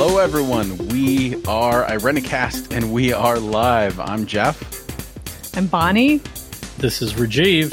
[0.00, 0.78] Hello, everyone.
[0.90, 3.98] We are Irenicast and we are live.
[3.98, 4.56] I'm Jeff.
[5.56, 6.18] I'm Bonnie.
[6.76, 7.72] This is Rajeev.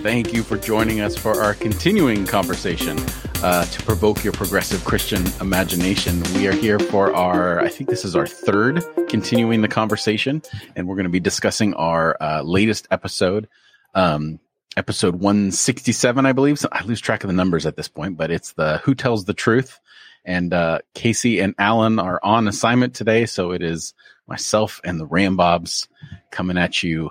[0.00, 2.98] Thank you for joining us for our continuing conversation
[3.42, 6.22] uh, to provoke your progressive Christian imagination.
[6.36, 10.40] We are here for our, I think this is our third continuing the conversation,
[10.74, 13.46] and we're going to be discussing our uh, latest episode,
[13.94, 14.40] um,
[14.78, 16.58] episode 167, I believe.
[16.58, 19.26] So I lose track of the numbers at this point, but it's the Who Tells
[19.26, 19.80] the Truth.
[20.24, 23.92] And uh, Casey and Allen are on assignment today, so it is
[24.28, 25.88] myself and the Rambobs
[26.30, 27.10] coming at you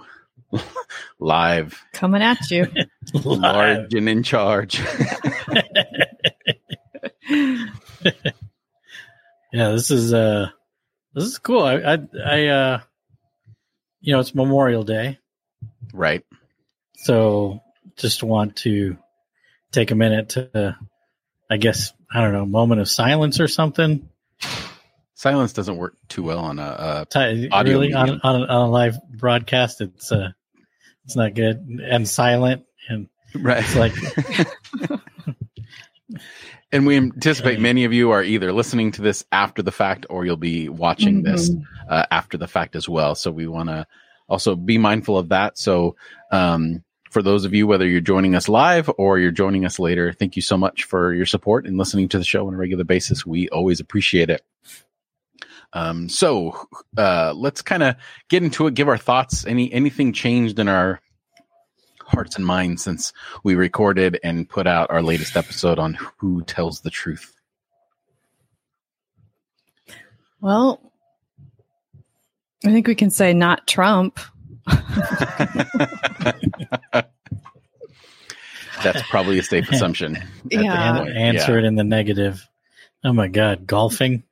[1.19, 2.67] live, Coming at you.
[3.13, 4.81] large and in charge.
[9.53, 10.49] Yeah, this is uh
[11.13, 11.61] this is cool.
[11.63, 12.79] I I, I uh
[13.99, 15.19] you know, it's Memorial Day.
[15.93, 16.23] right.
[16.95, 17.61] So
[17.97, 18.97] just want to
[19.71, 20.77] take a minute to
[21.49, 24.09] I guess I don't know, moment of silence or something.
[25.13, 28.69] Silence doesn't work too well on a, a Audio really on, on, a, on a
[28.69, 30.29] live broadcast it's uh
[31.05, 33.63] it's not good and silent and right.
[33.63, 33.93] it's like
[36.71, 40.25] and we anticipate many of you are either listening to this after the fact or
[40.25, 41.63] you'll be watching this Mhm.
[41.89, 43.13] uh, after the fact as well.
[43.15, 43.85] So we want to
[44.27, 45.57] also be mindful of that.
[45.57, 45.95] So
[46.31, 50.13] um, for those of you, whether you're joining us live or you're joining us later,
[50.13, 52.85] thank you so much for your support and listening to the show on a regular
[52.85, 53.25] basis.
[53.25, 54.41] We always appreciate it.
[55.73, 56.67] Um, so
[56.97, 57.95] uh, let's kind of
[58.29, 58.75] get into it.
[58.75, 59.45] Give our thoughts.
[59.45, 61.01] Any anything changed in our
[61.99, 66.81] hearts and minds since we recorded and put out our latest episode on who tells
[66.81, 67.33] the truth?
[70.39, 70.91] Well,
[72.65, 74.19] I think we can say not Trump.
[78.83, 80.15] That's probably a safe assumption.
[80.15, 81.01] at this Yeah.
[81.03, 82.47] an- answer it in the negative.
[83.03, 84.23] Oh my god, golfing.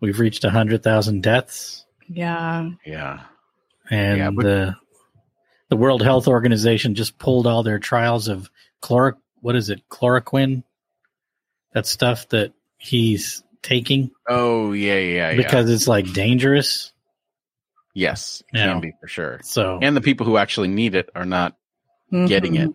[0.00, 1.84] We've reached 100,000 deaths.
[2.08, 2.70] Yeah.
[2.84, 3.20] Yeah.
[3.90, 4.76] and Yeah, but- the
[5.70, 8.50] the World Health Organization just pulled all their trials of
[8.82, 10.62] chlor what is it chloroquine
[11.72, 15.36] that stuff that he's taking Oh yeah, yeah, yeah.
[15.36, 16.92] because it's like dangerous
[17.94, 18.72] yes, it Yeah.
[18.72, 19.40] can be for sure.
[19.42, 21.56] so And the people who actually need it are not
[22.10, 22.70] getting it,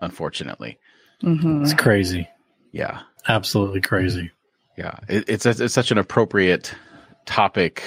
[0.00, 0.78] unfortunately.
[1.22, 1.62] Mhm.
[1.62, 2.28] it's crazy
[2.72, 4.30] Yeah, absolutely crazy
[4.78, 4.98] yeah.
[5.08, 6.74] It, it's it's such an appropriate
[7.26, 7.82] topic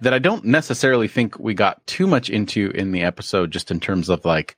[0.00, 3.78] that I don't necessarily think we got too much into in the episode, just in
[3.80, 4.56] terms of like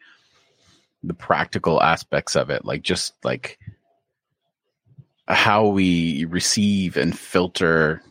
[1.05, 3.59] the practical aspects of it, like just like
[5.29, 8.03] how we receive and filter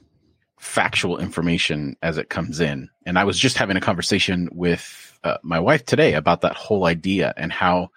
[0.58, 2.90] factual information as it comes in.
[3.06, 6.86] And I was just having a conversation with uh, my wife today about that whole
[6.86, 7.90] idea and how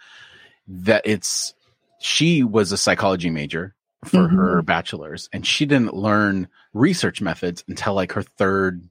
[0.69, 1.55] that it's
[2.01, 4.37] she was a psychology major for Mhm.
[4.37, 8.89] her bachelor's and she didn't learn research methods until like her third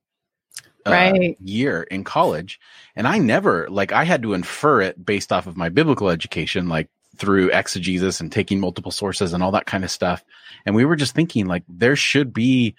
[0.86, 1.36] uh, Right.
[1.40, 2.60] year in college
[2.96, 6.70] and i never like i had to infer it based off of my biblical education
[6.70, 10.24] like through exegesis and taking multiple sources and all that kind of stuff
[10.66, 12.76] and we were just thinking like there should be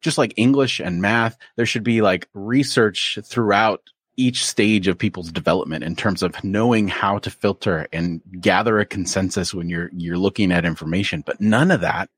[0.00, 3.82] just like english and math there should be like research throughout
[4.16, 8.86] each stage of people's development in terms of knowing how to filter and gather a
[8.86, 11.22] consensus when you're you're looking at information.
[11.24, 12.08] But none of that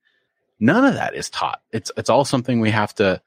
[0.61, 1.61] none of that is taught.
[1.73, 3.21] It's it's all something we have to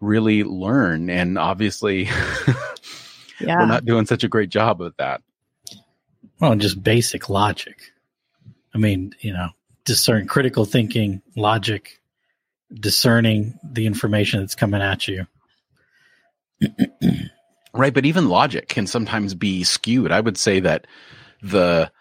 [0.00, 1.10] really learn.
[1.10, 2.04] And obviously
[3.40, 3.58] Yeah.
[3.58, 5.20] we're not doing such a great job of that.
[6.40, 7.90] Well just basic logic.
[8.72, 9.48] I mean you know
[9.84, 12.00] discern critical thinking logic
[12.72, 15.26] discerning the information that's coming at you.
[17.76, 20.10] Right but even logic can sometimes be skewed.
[20.10, 20.86] I would say that
[21.42, 21.92] the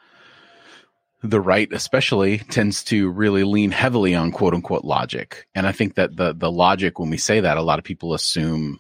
[1.22, 5.48] the right especially tends to really lean heavily on quote unquote logic.
[5.54, 8.14] And i think that the the logic when we say that a lot of people
[8.14, 8.80] assume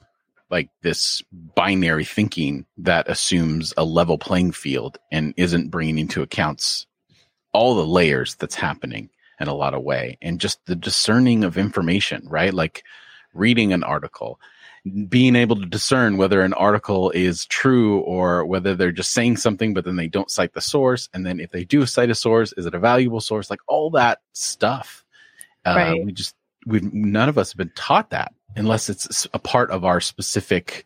[0.50, 6.88] like this binary thinking that assumes a level playing field and isn't bringing into accounts
[7.52, 9.10] all the layers that's happening
[9.40, 12.54] in a lot of way and just the discerning of information right?
[12.54, 12.84] Like
[13.34, 14.40] reading an article
[15.10, 19.74] being able to discern whether an article is true or whether they're just saying something
[19.74, 22.54] but then they don't cite the source and then if they do cite a source
[22.54, 23.50] is it a valuable source?
[23.50, 25.04] Like all that stuff.
[25.66, 26.06] Uh, Right.
[26.06, 26.36] we just
[26.68, 30.86] we none of us have been taught that unless it's a part of our specific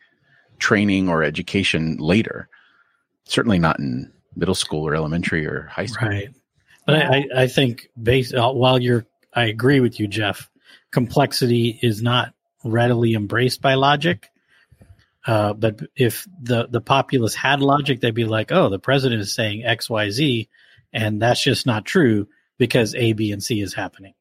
[0.59, 2.47] training or education later.
[3.25, 6.07] Certainly not in middle school or elementary or high school.
[6.07, 6.29] Right.
[6.91, 10.49] But I, I I think based uh, while you're, I agree with you, Jeff.
[10.91, 12.33] Complexity is not
[12.63, 14.29] readily embraced by logic.
[15.25, 19.33] Uh, but if the the populace had logic, they'd be like, "Oh, the president is
[19.35, 20.49] saying X, Y, Z,
[20.93, 22.27] and that's just not true
[22.57, 24.13] because A, B, and C is happening.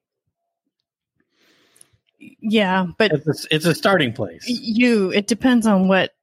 [2.19, 4.45] Yeah, but It's a, it's a starting place.
[4.49, 6.15] you it depends on what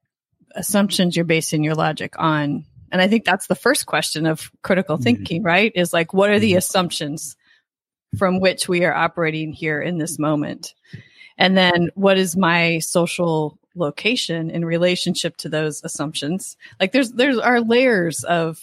[0.54, 4.96] assumptions you're basing your logic on and i think that's the first question of critical
[4.98, 5.02] Mhm.
[5.02, 6.58] thinking right is like what are the Mhm.
[6.58, 7.36] assumptions
[8.18, 10.74] from which we are operating here in this moment
[11.38, 17.38] and then what is my social location in relationship to those assumptions like there's there's
[17.38, 18.58] are layers of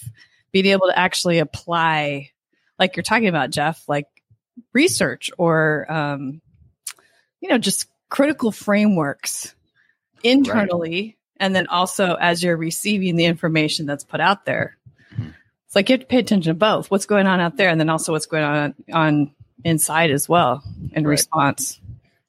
[0.50, 2.30] being able to actually apply
[2.78, 4.06] like you're talking about jeff like
[4.72, 6.40] research or um
[7.40, 9.54] you know just critical frameworks
[10.24, 14.76] internally and then also as you're receiving the information that's put out there
[15.66, 17.80] it's like you have to pay attention to both what's going on out there and
[17.80, 19.34] then also what's going on on
[19.64, 21.10] inside as well in Right.
[21.10, 21.80] response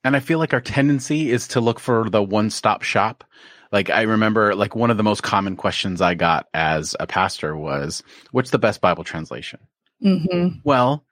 [0.03, 3.23] And I feel like our tendency is to look for the one stop shop.
[3.71, 7.57] Like I remember like one of the most common questions I got as a pastor
[7.57, 9.59] was, what's the best Bible translation?
[10.01, 11.03] hmm Well,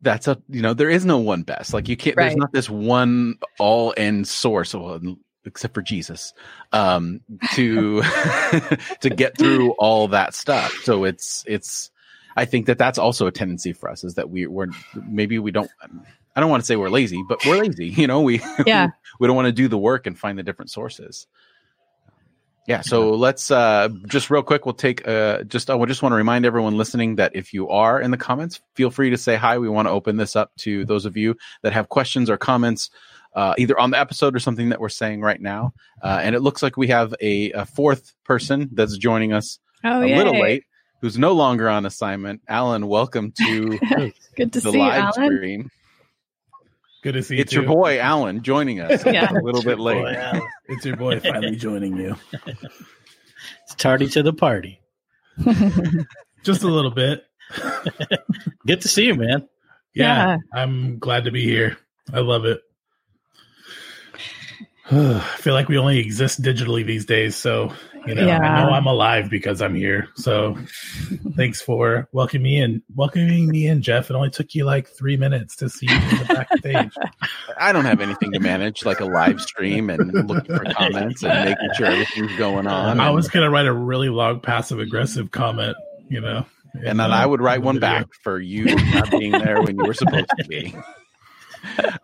[0.00, 1.74] that's a, you know, there is no one best.
[1.74, 5.00] Like you can't, there's not this one all in source, well,
[5.46, 6.34] except for Jesus,
[6.72, 7.20] um,
[7.54, 8.02] to,
[9.00, 10.72] to get through all that stuff.
[10.82, 11.90] So it's, it's,
[12.36, 15.52] I think that that's also a tendency for us is that we, we're, maybe we
[15.52, 15.70] don't,
[16.34, 17.88] I don't want to say we're lazy, but we're lazy.
[17.96, 18.88] You know, we, yeah
[19.18, 21.26] we don't want to do the work and find the different sources.
[22.66, 24.66] Yeah, so let's uh, just real quick.
[24.66, 25.70] We'll take uh, just.
[25.70, 28.90] I just want to remind everyone listening that if you are in the comments, feel
[28.90, 29.58] free to say hi.
[29.58, 32.90] We want to open this up to those of you that have questions or comments,
[33.36, 35.72] uh, either on the episode or something that we're saying right now.
[36.02, 40.00] Uh, and it looks like we have a, a fourth person that's joining us oh
[40.02, 40.64] a yeah little late,
[41.02, 42.40] who's no longer on assignment.
[42.48, 43.78] Allen, welcome to
[44.36, 45.70] good to the see you live alan stream.
[47.02, 47.42] Good to see you.
[47.42, 49.04] It's your boy Allen joining us.
[49.06, 49.30] Yeah.
[49.30, 50.02] a little bit late.
[50.02, 52.16] Boy, It's your boy finally joining you.
[53.62, 54.80] it's tardy to the party.
[56.42, 57.24] Just a little bit.
[58.66, 59.46] Good to see you, man.
[59.94, 60.36] Yeah, Yeah.
[60.52, 61.76] I'm glad to be here.
[62.12, 62.60] I love it.
[64.90, 67.72] I feel like we only exist digitally these days, so
[68.06, 68.38] you know Yeah.
[68.38, 70.08] I know I'm alive because I'm here.
[70.14, 70.56] So
[71.34, 74.10] thanks for welcoming me and welcoming me in, Jeff.
[74.10, 76.92] It only took you like three minutes to see me in the backstage.
[77.58, 81.50] I don't have anything to manage like a live stream and looking for comments and
[81.50, 83.00] making sure everything's going on.
[83.00, 85.76] I was gonna write a really long passive aggressive comment,
[86.08, 86.46] you know,
[86.84, 89.94] and then I would write one back for you not being there when you were
[89.94, 90.76] supposed to be.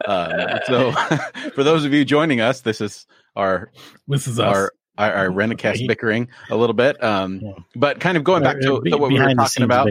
[0.06, 0.30] Um,
[0.66, 0.92] so,
[1.54, 3.06] for those of you joining us, this is
[3.36, 3.70] our
[4.08, 4.46] This is us.
[4.56, 7.52] our our, our Irenicast bickering a little bit, um, Yeah.
[7.76, 9.88] but kind of going back to, Uh, be- to what we were talking about.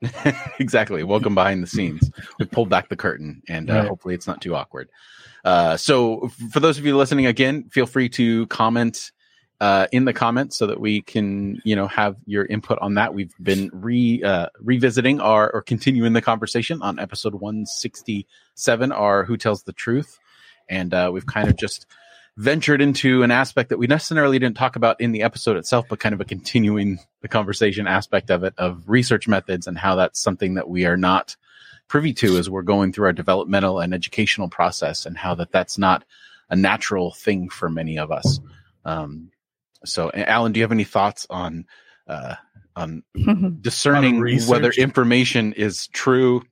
[0.60, 1.02] exactly.
[1.02, 2.10] Welcome behind the scenes.
[2.38, 3.88] We pulled back the curtain, and uh, Right.
[3.88, 4.88] hopefully, it's not too awkward.
[5.44, 9.10] Uh, so, for those of you listening, again, feel free to comment
[9.64, 13.14] uh, in the comments so that we can, you know, have your input on that.
[13.14, 18.92] We've been re uh, revisiting our or continuing the conversation on episode one sixty seven,
[18.92, 20.18] our "Who Tells the Truth,"
[20.68, 21.86] and uh, we've kind of just
[22.36, 25.98] ventured into an aspect that we necessarily didn't talk about in the episode itself, but
[25.98, 30.20] kind of a continuing the conversation aspect of it of research methods and how that's
[30.20, 31.36] something that we are not
[31.88, 35.78] privy to as we're going through our developmental and educational process and how that that's
[35.78, 36.04] not
[36.50, 38.40] a natural thing for many of us.
[38.84, 39.30] Um,
[39.84, 41.66] so, Allen, do you have any thoughts on
[42.06, 42.34] uh,
[42.76, 43.02] on
[43.60, 44.48] discerning research.
[44.48, 46.42] whether information is true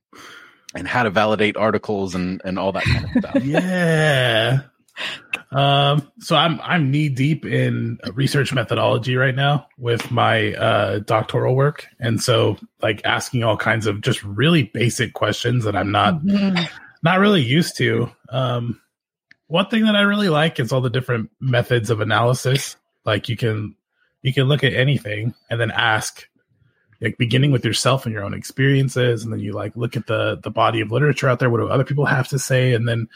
[0.75, 3.35] and how to validate articles and, and all that kind of stuff?
[3.45, 4.61] yeah.
[5.51, 11.55] Um, so I'm I'm knee deep in research methodology right now with my uh, doctoral
[11.55, 16.21] work, and so like asking all kinds of just really basic questions that I'm not
[16.21, 16.67] Mhm.
[17.01, 18.11] not really used to.
[18.29, 18.79] Um,
[19.47, 22.75] one thing that I really like is all the different methods of analysis.
[23.05, 23.75] Like you can
[24.21, 26.27] you can look at anything and then ask,
[27.01, 30.39] like beginning with yourself and your own experiences, and then you like look at the
[30.41, 31.49] the body of literature out there.
[31.49, 32.73] What do other people have to say?
[32.73, 33.07] And then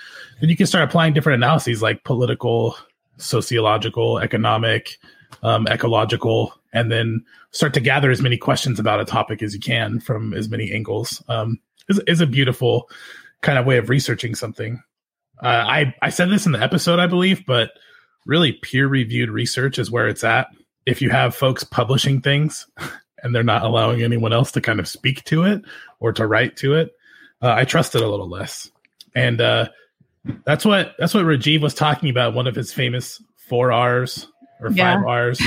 [0.42, 2.76] then you can start applying different analyses like political,
[3.18, 4.98] sociological, economic,
[5.42, 9.60] um, ecological, and then start to gather as many questions about a topic as you
[9.60, 11.24] can from as many angles.
[11.30, 12.90] Um, is is a beautiful
[13.42, 14.82] kind of way of researching something.
[15.42, 17.72] Uh, I I said this in the episode, I believe, but
[18.28, 20.48] really peer reviewed research is where it's at.
[20.86, 22.68] If you have folks publishing things
[23.24, 25.64] and they're not allowing anyone else to kind of speak to it
[26.00, 26.92] or to write to it,
[27.42, 28.70] uh, I trust it a little less.
[29.16, 29.70] And uh,
[30.46, 32.34] that's what that's what Rajeev was talking about.
[32.34, 34.28] One of his famous four R's
[34.60, 34.96] or Yeah.
[34.98, 35.42] five R's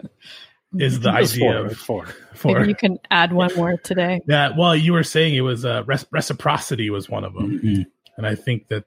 [0.78, 2.06] is the idea four, of four.
[2.34, 2.58] four.
[2.58, 4.20] Maybe you can add one more today.
[4.26, 7.86] Yeah, well, you were saying it was uh, res- reciprocity was one of them, Mhm.
[8.16, 8.84] and I think that,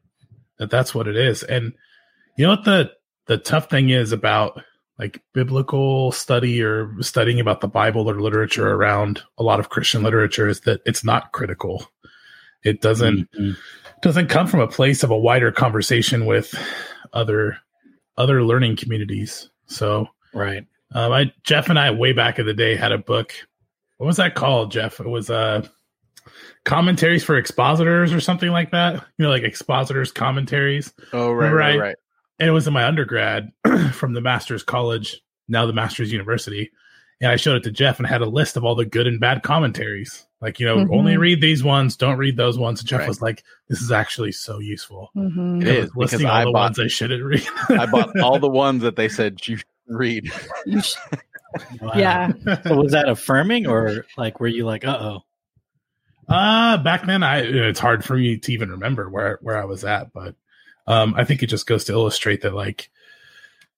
[0.58, 1.44] that that's what it is.
[1.44, 1.74] And
[2.38, 2.92] you know what the
[3.28, 4.62] the tough thing is about
[5.00, 10.04] like biblical study or studying about the Bible or literature around a lot of Christian
[10.04, 11.86] literature is that it's not critical.
[12.64, 13.58] It doesn't Mhm.
[14.02, 16.54] doesn't come from a place of a wider conversation with
[17.14, 17.58] other
[18.18, 19.50] other learning communities.
[19.68, 20.66] So Right.
[20.94, 23.34] um, I Jeff and I way back in the day had a book.
[23.98, 25.00] What was that called, Jeff?
[25.02, 25.68] It was uh
[26.64, 28.94] commentaries for expositors or something like that.
[29.18, 30.94] You know, like expositors commentaries.
[31.14, 31.80] Oh, right, right, Right.
[31.80, 31.96] right.
[32.40, 33.52] And it was in my undergrad
[33.94, 36.72] from the master's college, now the master's university.
[37.22, 39.22] And I showed it to Jeff and had a list of all the good and
[39.22, 40.26] bad commentaries.
[40.42, 40.94] Like, you know, Mhm.
[40.94, 42.82] only read these ones, don't read those ones.
[42.82, 43.08] And Jeff Right.
[43.08, 45.12] was like, this is actually so useful.
[45.16, 45.66] Mhm.
[45.66, 47.48] It I listing because all I the bought- ones I shouldn't read.
[47.70, 50.30] I bought all the ones that they said you should read.
[50.66, 50.96] You sh-
[51.80, 51.94] Wow.
[51.96, 52.32] yeah.
[52.68, 55.20] So was that affirming or like were you like, uh oh?
[56.28, 59.86] Uh back then I it's hard for me to even remember where where I was
[59.86, 60.36] at, but
[60.88, 62.90] um I think it just goes to illustrate that like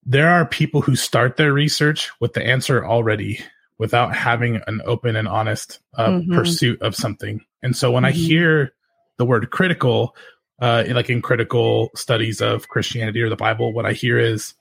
[0.05, 3.39] there are people who start their research with the answer already
[3.77, 6.33] without having an open and honest uh, Mhm.
[6.33, 7.41] pursuit of something.
[7.61, 8.15] And so when I Mhm.
[8.15, 8.73] hear
[9.17, 10.15] the word critical
[10.59, 14.53] uh like in critical studies of Christianity or the Bible, what I hear is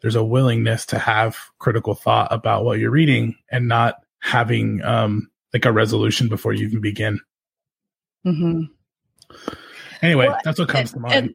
[0.00, 5.30] there's a willingness to have critical thought about what you're reading and not having um
[5.52, 7.20] like a resolution before you even begin.
[8.26, 8.70] Mhm.
[10.02, 11.34] Anyway, Well, that's what comes to and- mind.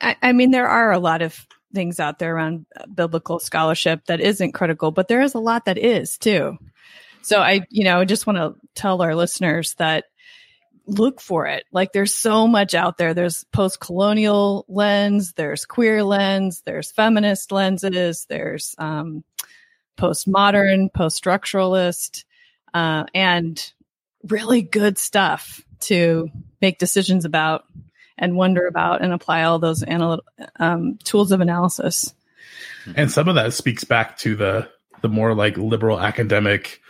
[0.00, 4.20] I, I mean, there are a lot of things out there around biblical scholarship that
[4.20, 6.56] isn't critical, but there is a lot that is too.
[7.22, 10.04] So I, you know, I just want to tell our listeners that
[10.86, 11.64] look for it.
[11.72, 13.12] Like there's so much out there.
[13.12, 19.24] There's post-colonial lens, there's queer lens, there's feminist lenses, there's um,
[19.98, 22.24] postmodern, post-structuralist,
[22.72, 23.72] uh, and
[24.28, 26.28] really good stuff to
[26.60, 27.64] make decisions about
[28.18, 32.14] and wonder about and apply all those analytical um, tools of analysis.
[32.94, 34.68] and some of that speaks back to the
[35.02, 36.80] the more like liberal academic,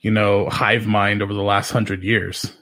[0.00, 2.52] you know, hive mind over the last hundred years.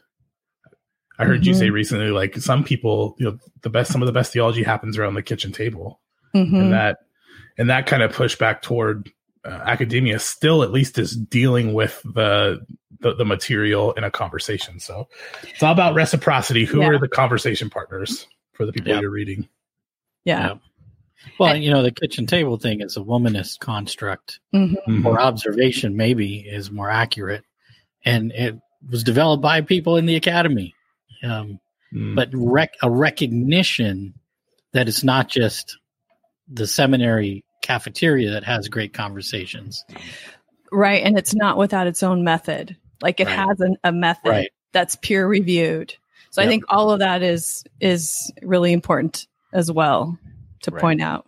[1.19, 1.59] I heard you Mhm.
[1.59, 4.99] say recently, like some people, you know, the best some of the best theology happens
[4.99, 6.01] around the kitchen table,
[6.35, 6.59] Mhm.
[6.61, 6.99] and that
[7.59, 9.11] and that kind of pushback toward
[9.45, 12.65] uh, academia still at least is dealing with the,
[13.05, 14.81] the the material in a conversation.
[14.81, 15.09] So
[15.45, 16.65] it's all about reciprocity.
[16.65, 16.89] Who Yeah.
[16.89, 19.01] are the conversation partners for the people Yeah.
[19.01, 19.49] you're reading?
[20.25, 20.41] yeah.
[20.49, 20.55] Yeah.
[21.39, 25.05] Well, you know, the kitchen table thing is a womanist construct Mhm.
[25.07, 27.45] or observation, maybe is more accurate.
[28.05, 28.59] And it
[28.91, 30.75] was developed by people in the academy.
[31.23, 31.61] Um,
[31.95, 32.15] Mm.
[32.17, 34.15] but rec- a recognition
[34.73, 35.79] that it's not just
[36.49, 39.83] the seminary cafeteria that has great conversations.
[40.73, 41.03] Right.
[41.03, 42.77] And it's not without its own method.
[43.05, 43.39] Like it Right.
[43.39, 44.51] has an, a method Right.
[44.73, 45.95] that's peer reviewed.
[46.31, 50.19] So I think all of that is is really important as well
[50.63, 50.81] to Right.
[50.81, 51.27] point out.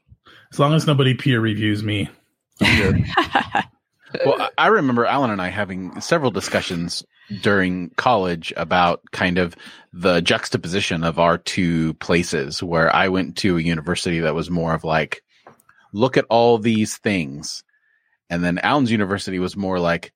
[0.53, 2.09] as long as nobody peer reviews me,
[2.61, 7.05] well, I- I remember Allen and I having several discussions
[7.43, 9.55] during college about kind of
[9.93, 14.75] the juxtaposition of our two places where I went to a university that was more
[14.75, 15.23] of like,
[15.93, 17.65] look at all these things.
[18.31, 20.13] And then Allen's university was more like,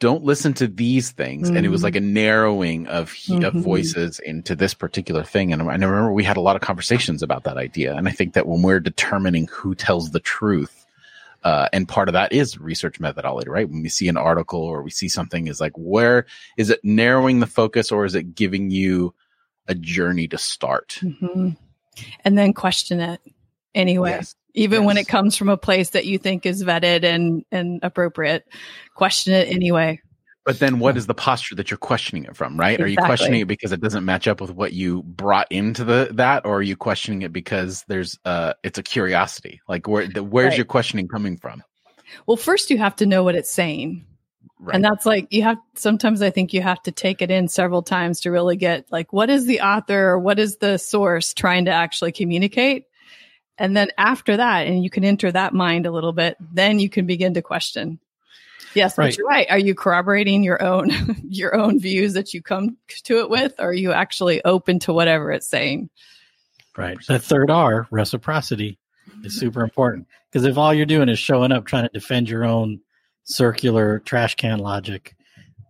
[0.00, 1.48] don't listen to these things.
[1.48, 3.62] And it was like a narrowing of, he- of Mhm.
[3.62, 5.52] voices into this particular thing.
[5.52, 7.94] And I remember we had a lot of conversations about that idea.
[7.96, 10.86] And I think that when we're determining who tells the truth,
[11.42, 13.68] uh, and part of that is research methodology, right?
[13.68, 16.26] When we see an article or we see something, is like, where
[16.56, 19.14] is it narrowing the focus or is it giving you
[19.66, 21.00] a journey to start?
[21.02, 21.56] Mhm.
[22.24, 23.20] And then question it
[23.74, 24.10] anyway.
[24.10, 24.36] Yes.
[24.58, 28.44] Even when it comes from a place that you think is vetted and, and appropriate,
[28.94, 30.00] question it anyway.
[30.44, 32.80] But then what is the posture that you're questioning it from, right?
[32.80, 36.08] Are you questioning it because it doesn't match up with what you brought into the
[36.14, 39.60] that or are you questioning it because there's uh it's a curiosity?
[39.68, 40.56] Like where the, where's Right.
[40.56, 41.62] your questioning coming from?
[42.26, 44.06] Well, first you have to know what it's saying.
[44.58, 44.74] Right.
[44.74, 47.82] And that's like you have sometimes I think you have to take it in several
[47.82, 51.66] times to really get like what is the author or what is the source trying
[51.66, 52.86] to actually communicate?
[53.58, 56.88] And then after that, and you can enter that mind a little bit, then you
[56.88, 57.98] can begin to question.
[58.74, 59.06] Yes, Right.
[59.08, 59.46] but you're right.
[59.50, 60.90] Are you corroborating your own
[61.28, 63.54] your own views that you come to it with?
[63.58, 65.88] Or are you actually open to whatever it's saying?
[66.76, 66.98] Right.
[67.08, 68.78] The third R, reciprocity,
[69.24, 70.06] is super important.
[70.30, 72.80] Because if all you're doing is showing up trying to defend your own
[73.24, 75.16] circular trash can logic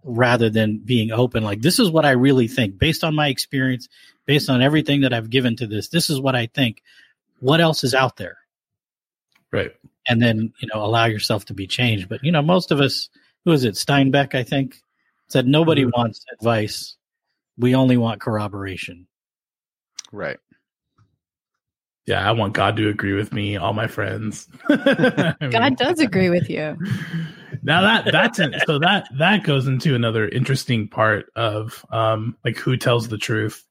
[0.05, 3.89] rather than being open, like, this is what I really think based on my experience,
[4.27, 6.83] based on everything that I've given to this, this is what I think.
[7.41, 8.39] What else is out there?
[9.53, 9.73] right.
[10.11, 12.09] And then, you know, allow yourself to be changed.
[12.09, 13.09] But, you know, most of us,
[13.45, 13.75] who is it?
[13.75, 14.77] Steinbeck, I think,
[15.29, 15.93] said nobody Mhm.
[15.97, 16.97] wants advice.
[17.59, 19.07] We only want corroboration.
[20.13, 20.39] right.
[22.07, 24.49] Yeah, I want God to agree with me, all my friends.
[24.71, 26.79] I mean, God does agree with you.
[27.63, 32.57] now that that's in, so that that goes into another interesting part of um like
[32.57, 33.63] who tells the truth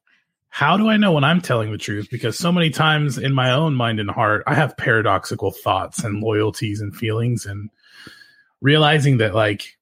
[0.48, 2.08] how do i know when i'm telling the truth?
[2.10, 6.22] Because so many times in my own mind and heart i have paradoxical thoughts and
[6.22, 7.70] loyalties and feelings and
[8.60, 9.78] realizing that like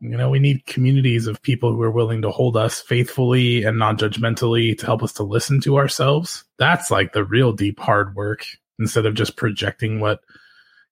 [0.00, 3.78] you know we need communities of people who are willing to hold us faithfully and
[3.78, 6.44] non-judgmentally to help us to listen to ourselves.
[6.58, 8.44] That's like the real deep hard work
[8.78, 10.20] instead of just projecting what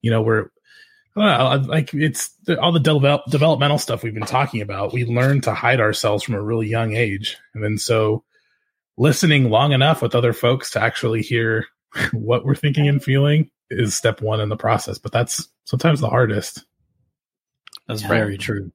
[0.00, 0.50] you know we're
[1.16, 2.30] well, like it's
[2.61, 4.92] all the develop, developmental stuff we've been talking about.
[4.92, 8.25] We learn to hide ourselves from a really young age, and then so
[8.96, 11.66] listening long enough with other folks to actually hear
[12.12, 14.98] what we're thinking and feeling is step one in the process.
[14.98, 16.64] But that's sometimes the hardest.
[17.88, 18.08] That's yeah.
[18.08, 18.72] very true.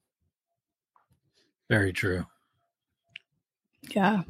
[1.69, 2.25] Very true.
[3.91, 4.23] Yeah.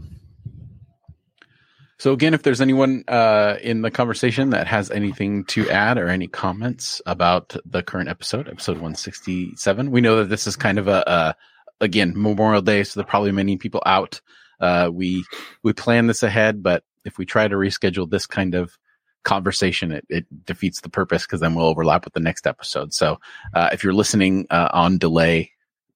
[1.98, 6.08] So again, if there's anyone uh, in the conversation that has anything to add or
[6.08, 10.88] any comments about the current episode, episode 167, we know that this is kind of
[10.88, 11.36] a, a
[11.82, 14.22] again Memorial Day, so there are probably many people out.
[14.60, 15.26] Uh, we
[15.64, 18.78] we plan this ahead, but if we try to reschedule this kind of
[19.24, 22.94] conversation, it, it defeats the purpose because then we'll overlap with the next episode.
[22.94, 23.20] So
[23.54, 25.52] uh, if you're listening uh, on delay,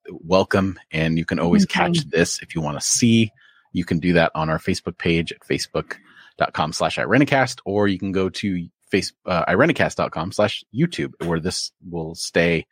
[0.10, 1.94] welcome, and you can always mm-hmm.
[1.94, 3.32] catch this if you want to see
[3.74, 8.12] you can do that on our Facebook page at facebook.com slash Irenicast, or you can
[8.12, 12.68] go to face, uh, Irenicast.com slash YouTube where this will stay.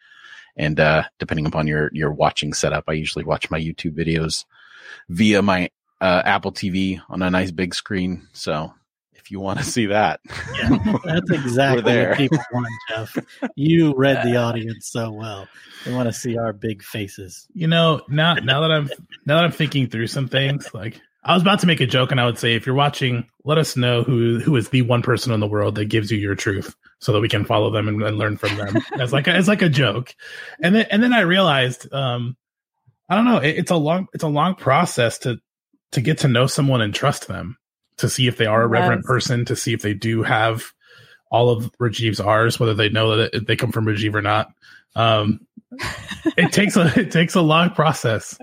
[0.56, 4.46] And, uh, depending upon your, your watching setup, I usually watch my YouTube videos
[5.10, 5.70] via my,
[6.02, 8.28] uh, Apple TV on a nice big screen.
[8.34, 8.74] So
[9.14, 10.20] if you want to see that,
[10.56, 13.18] yeah, that's exactly what people want, Jeff.
[13.56, 15.48] You read the audience so well.
[15.86, 17.48] They want to see our big faces.
[17.54, 18.90] You know, now now that I'm
[19.26, 22.10] now that I'm thinking through some things, like I was about to make a joke,
[22.10, 25.04] and I would say, if you're watching, let us know who who is the one
[25.04, 27.88] person in the world that gives you your truth, so that we can follow them
[27.88, 30.16] and, and learn from them as like a, as like a joke.
[30.64, 32.36] And then and then I realized, um,
[33.08, 35.40] I don't know, it, it's a long it's a long process to
[35.92, 37.58] to get to know someone and trust them,
[37.98, 38.72] to see if they are a yes.
[38.72, 40.72] reverent person, to see if they do have
[41.32, 44.54] all of Rajeev's R's, whether they know that they come from Rajeev or not.
[44.96, 45.48] Um,
[46.38, 48.38] it takes a it takes a long process,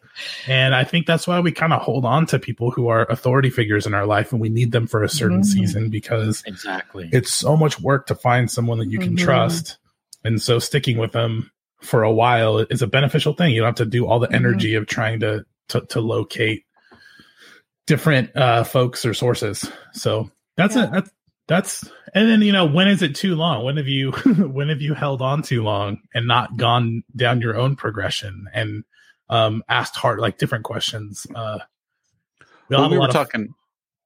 [0.46, 3.50] and I think that's why we kind of hold on to people who are authority
[3.50, 5.60] figures in our life, and we need them for a certain mm-hmm.
[5.60, 9.24] season because exactly it's so much work to find someone that you can mm-hmm.
[9.24, 9.76] trust,
[10.24, 11.50] and so sticking with them
[11.82, 13.52] for a while is a beneficial thing.
[13.52, 14.36] You don't have to do all the mm-hmm.
[14.36, 14.82] energy mm-hmm.
[14.82, 16.64] of trying to, to to, locate
[17.88, 19.68] different uh, folks or sources.
[19.92, 20.84] So that's yeah.
[20.84, 21.10] a that's
[21.48, 23.64] that's and then you know when is it too long?
[23.64, 24.12] When have you
[24.52, 28.84] when have you held on too long and not gone down your own progression and
[29.28, 31.26] um asked hard like different questions?
[31.34, 31.58] Uh,
[32.68, 33.42] we, well, we were talking.
[33.42, 33.54] Of-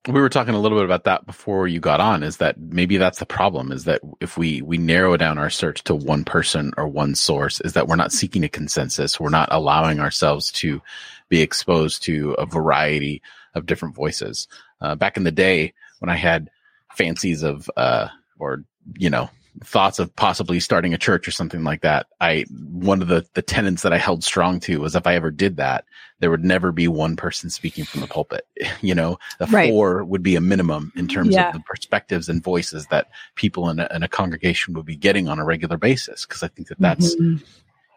[0.09, 2.25] we were talking a little bit about that before you got on.
[2.25, 3.71] Is that maybe that's the problem?
[3.71, 7.61] Is that if we we narrow down our search to one person or one source,
[7.61, 9.21] is that we're not seeking a consensus.
[9.21, 10.83] We're not allowing ourselves to
[11.29, 13.23] be exposed to a variety
[13.55, 14.49] of different voices.
[14.81, 16.51] Uh, back in the day when I had
[16.95, 18.65] fancies of uh or
[18.99, 19.31] you know
[19.65, 23.43] thoughts of possibly starting a church or something like that i one of the the
[23.43, 25.85] tenets that i held strong to was if i ever did that
[26.21, 28.47] there would never be one person speaking from the pulpit
[28.81, 29.71] you know the right.
[29.71, 31.49] four would be a minimum in terms yeah.
[31.49, 35.29] of the perspectives and voices that people in a, in a congregation would be getting
[35.29, 37.43] on a regular basis because i think that that's mm-hmm.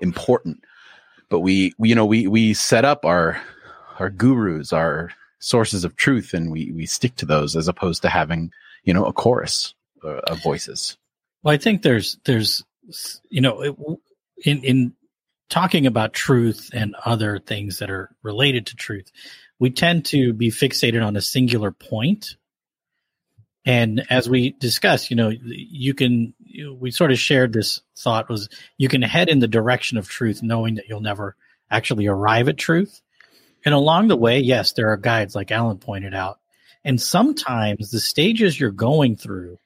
[0.02, 0.62] important
[1.30, 3.42] but we, we you know we we set up our
[3.98, 5.10] our gurus our
[5.46, 8.52] sources of truth and we we stick to those as opposed to having
[8.86, 10.98] you know, a chorus uh, of voices.
[11.44, 12.64] Well, I think there's, there's,
[13.30, 14.00] you know,
[14.44, 14.94] in, in
[15.50, 19.12] talking about truth and other things that are related to truth,
[19.60, 22.38] we tend to be fixated on a singular point.
[23.66, 26.36] And as we discussed, you know, you can,
[26.78, 30.44] we sort of shared this thought was you can head in the direction of truth
[30.44, 31.36] knowing that you'll never
[31.72, 33.02] actually arrive at truth.
[33.66, 36.40] And along the way, yes, there are guides like Allen pointed out
[36.86, 39.60] and sometimes the stages you're going through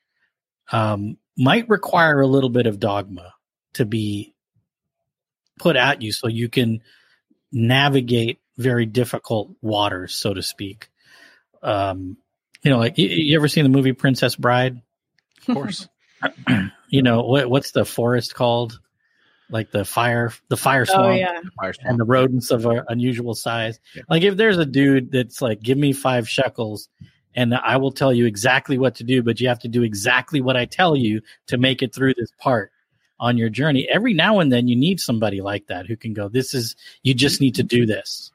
[0.71, 3.33] um, might require a little bit of dogma
[3.73, 4.33] to be
[5.59, 6.81] put at you so you can
[7.51, 10.89] navigate very difficult waters, so to speak.
[11.61, 12.17] Um,
[12.63, 14.81] you know, like you, you, ever seen the movie Princess Bride?
[15.47, 15.89] Of course.
[16.89, 17.49] you know what?
[17.49, 18.79] What's the forest called?
[19.49, 21.71] Like the fire, the fire oh, swamp, oh, yeah.
[21.81, 23.79] and the rodents of an unusual size.
[23.95, 24.03] Yeah.
[24.09, 26.89] Like if there's a dude that's like, give me five shekels
[27.35, 30.41] and I will tell you exactly what to do, but you have to do exactly
[30.41, 32.71] what I tell you to make it through this part
[33.19, 33.87] on your journey.
[33.89, 37.13] Every now and then you need somebody like that who can go, this is, you
[37.13, 38.31] just need to do this.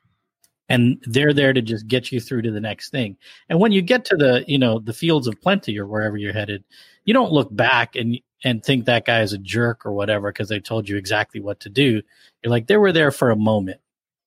[0.68, 3.16] And they're there to just get you through to the next thing.
[3.48, 6.32] And when you get to the, you know, the fields of plenty or wherever you're
[6.32, 6.64] headed,
[7.04, 10.50] you don't look back and and think that guy is a jerk or whatever because
[10.50, 12.02] they told you exactly what to do.
[12.42, 13.80] You're like, they were there for a moment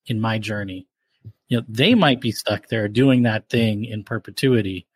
[0.08, 0.88] in my journey.
[1.47, 4.88] You know, they might be stuck there doing that thing in perpetuity,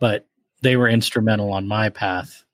[0.00, 0.26] but
[0.62, 2.44] they were instrumental on my path.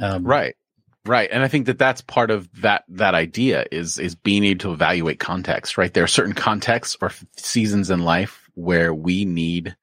[0.00, 0.56] Um, right.
[1.04, 1.28] Right.
[1.32, 4.72] And I think that that's part of that, that idea is, is being able to
[4.72, 5.92] evaluate context, right?
[5.92, 9.76] There are certain contexts or seasons in life where we need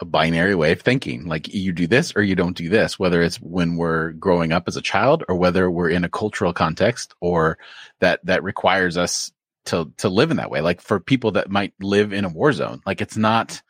[0.00, 1.26] a binary way of thinking.
[1.26, 4.64] Like you do this or you don't do this, whether it's when we're growing up
[4.66, 7.58] as a child or whether we're in a cultural context or
[8.00, 9.30] that, that requires us
[9.66, 10.60] to, to live in that way.
[10.60, 13.62] Like for people that might live in a war zone, like it's not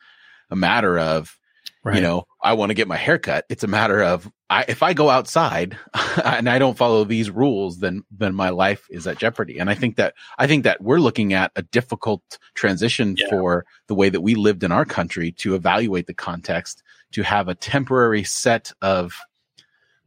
[0.49, 1.37] a matter of,
[1.85, 1.97] Right.
[1.97, 3.45] You know, I want to get my hair cut.
[3.47, 5.77] It's a matter of I, if I go outside
[6.25, 9.59] and I don't follow these rules, then then my life is at jeopardy.
[9.59, 13.29] And I think that I think that we're looking at a difficult transition yeah.
[13.29, 17.47] for the way that we lived in our country to evaluate the context, to have
[17.47, 19.19] a temporary set of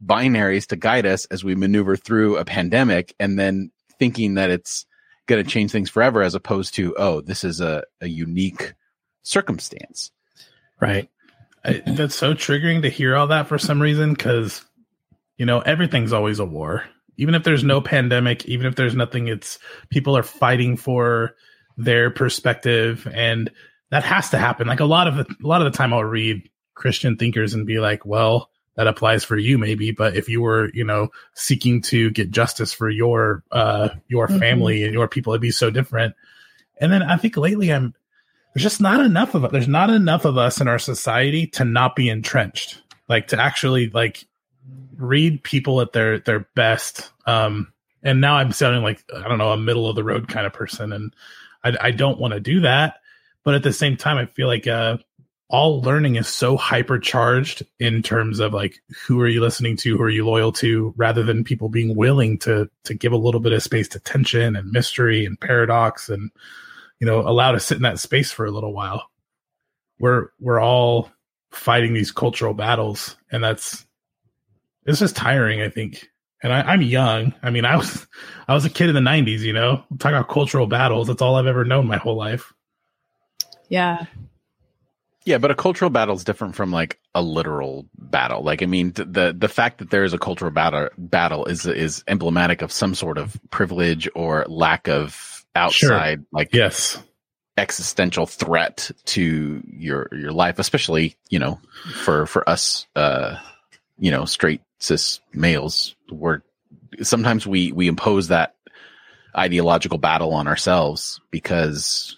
[0.05, 4.85] binaries to guide us as we maneuver through a pandemic, and then thinking that it's
[5.27, 8.73] going to change things forever, as opposed to oh, this is a, a unique
[9.23, 10.11] circumstance.
[10.81, 11.09] Right.
[11.69, 14.63] I, that's so triggering to hear all that for some reason because
[15.37, 16.83] you know everything's always a war.
[17.17, 21.35] Even if there's no pandemic even if there's nothing it's people are fighting for
[21.77, 23.51] their perspective and
[23.89, 24.67] that has to happen.
[24.67, 27.65] Like a lot of the, a lot of the time i'll read christian thinkers and
[27.65, 31.81] be like well that applies for you maybe but if you were you know seeking
[31.81, 34.39] to get justice for your uh your mm-hmm.
[34.39, 36.15] family and your people it'd be so different.
[36.79, 37.93] And then i think lately i'm
[38.53, 39.51] there's just not enough of it.
[39.51, 43.89] There's not enough of us in our society to not be entrenched, like to actually
[43.89, 44.23] like
[44.97, 47.11] read people at their their best.
[47.25, 50.45] Um, and now I'm sounding like I don't know a middle of the road kind
[50.45, 51.13] of person, and
[51.63, 52.95] I, I don't want to do that.
[53.43, 54.97] But at the same time, I feel like uh,
[55.49, 60.03] all learning is so hypercharged in terms of like who are you listening to, who
[60.03, 63.53] are you loyal to, rather than people being willing to to give a little bit
[63.53, 66.31] of space to tension and mystery and paradox and
[66.99, 69.09] you know, allow to sit in that space for a little while.
[69.99, 71.11] We're we're all
[71.51, 73.85] fighting these cultural battles, and that's
[74.85, 75.61] it's just tiring.
[75.61, 76.09] I think,
[76.43, 77.33] and I, am young.
[77.41, 78.07] I mean, I was
[78.47, 79.39] I was a kid in the '90s.
[79.39, 81.07] You know, talking about cultural battles.
[81.07, 82.53] That's all I've ever known my whole life.
[83.69, 84.05] Yeah.
[85.25, 88.41] Yeah, but a cultural battle is different from like a literal battle.
[88.41, 92.03] Like, I mean, the the fact that there is a cultural battle battle is is
[92.07, 95.13] emblematic of some sort of privilege or lack of
[95.59, 96.25] outside, sure.
[96.31, 97.01] like yes,
[97.57, 101.59] existential threat to your your life, especially you know
[102.03, 103.37] for for us, uh,
[103.97, 105.95] you know, straight cis males.
[106.09, 106.41] We're
[107.01, 108.55] sometimes we we impose that
[109.37, 112.17] ideological battle on ourselves because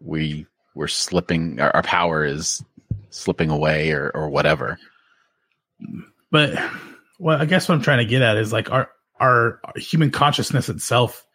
[0.00, 2.62] we we're slipping our, our power is
[3.10, 4.78] slipping away or or whatever.
[6.30, 6.58] But
[7.18, 10.68] well, I guess what I'm trying to get at is like our our human consciousness
[10.68, 11.25] itself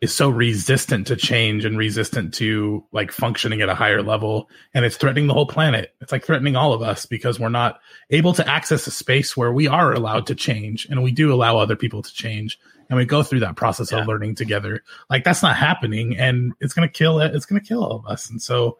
[0.00, 4.84] is so resistant to change and resistant to like functioning at a higher level and
[4.84, 8.32] it's threatening the whole planet it's like threatening all of us because we're not able
[8.32, 11.76] to access a space where we are allowed to change and we do allow other
[11.76, 12.58] people to change
[12.88, 14.00] and we go through that process yeah.
[14.00, 17.60] of learning together like that's not happening and it's going to kill it it's going
[17.60, 18.78] to kill all of us and so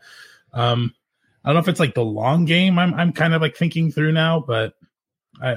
[0.55, 0.95] um
[1.45, 3.91] i don't know if it's like the long game i'm i'm kind of like thinking
[3.91, 4.73] through now but
[5.43, 5.57] i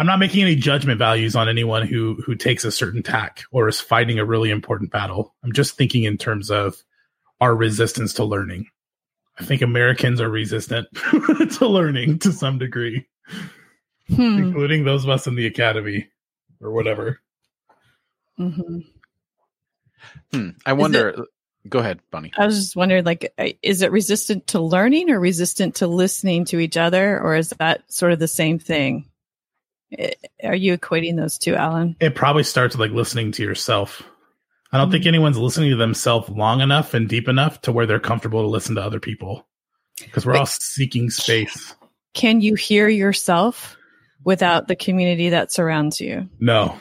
[0.00, 3.68] I'm not making any judgment values on anyone who who takes a certain tack or
[3.68, 5.34] is fighting a really important battle.
[5.44, 6.82] I'm just thinking in terms of
[7.38, 8.70] our resistance to learning.
[9.38, 10.88] I think Americans are resistant
[11.58, 13.08] to learning to some degree,
[14.08, 14.38] hmm.
[14.38, 16.08] including those of us in the academy
[16.62, 17.20] or whatever.
[18.38, 18.78] Mm-hmm.
[20.32, 20.48] Hmm.
[20.64, 21.08] I wonder.
[21.10, 21.28] It,
[21.68, 22.32] go ahead, Bonnie.
[22.38, 26.46] I was just wondering, like, uh, is it resistant to learning or resistant to listening
[26.46, 29.09] to each other, or is that sort of the same thing?
[30.44, 31.96] Are you equating those two, Allen?
[32.00, 34.02] It probably starts with like listening to yourself.
[34.72, 34.92] I don't mm-hmm.
[34.92, 38.48] think anyone's listening to themselves long enough and deep enough to where they're comfortable to
[38.48, 39.46] listen to other people
[39.98, 41.74] because we're all seeking space.
[42.14, 43.76] Can you hear yourself
[44.24, 46.28] without the community that surrounds you?
[46.38, 46.78] No,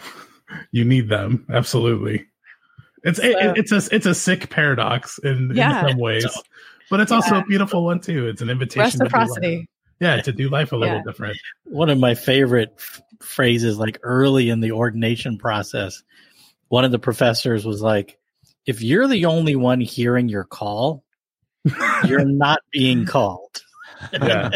[0.72, 2.28] you need them absolutely.
[3.04, 5.82] It's so, it, it's a it's a sick paradox in, yeah.
[5.82, 6.28] in some ways,
[6.90, 7.42] but it's also yeah.
[7.42, 8.28] a beautiful one too.
[8.28, 9.00] It's an invitation.
[9.00, 11.04] Reciprocity yeah to do life a little yeah.
[11.04, 11.38] different.
[11.64, 16.04] One of my favorite f- phrases like early in the ordination process
[16.70, 18.18] one of the professors was like
[18.66, 21.04] if you're the only one hearing your call
[22.06, 23.62] you're not being called.
[24.14, 24.52] Yeah.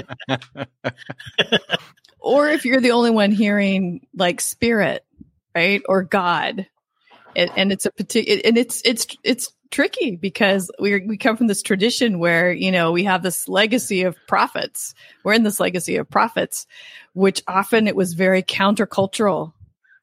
[2.19, 5.06] Or if you're the only one hearing like spirit
[5.53, 6.67] right or god
[7.36, 11.48] it, and it's a particular and it's it's it's tricky because we we come from
[11.48, 14.93] this tradition where you know we have this legacy of prophets.
[15.24, 16.67] We're in this legacy of prophets
[17.13, 19.54] which often it was very countercultural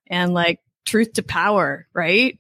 [0.09, 2.39] and like truth to power right?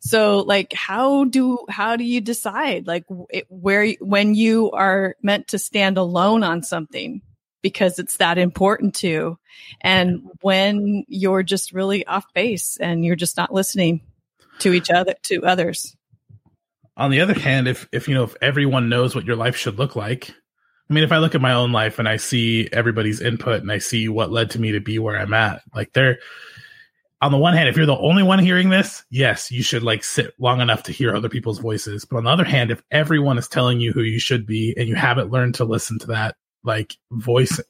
[0.00, 5.48] So like how do how do you decide like it, where when you are meant
[5.48, 7.22] to stand alone on something
[7.60, 9.36] because it's that important to
[9.80, 14.00] and when you're just really off base and you're just not listening
[14.60, 15.96] to each other to others.
[16.96, 19.78] On the other hand if if you know if everyone knows what your life should
[19.78, 20.30] look like
[20.90, 23.70] i mean if i look at my own life and i see everybody's input and
[23.70, 26.18] i see what led to me to be where i'm at like there
[27.20, 30.02] on the one hand if you're the only one hearing this yes you should like
[30.02, 32.04] sit long enough to hear other people's voices.
[32.04, 34.88] But on the other hand if everyone is telling you who you should be and
[34.88, 37.60] you haven't learned to listen to that like voice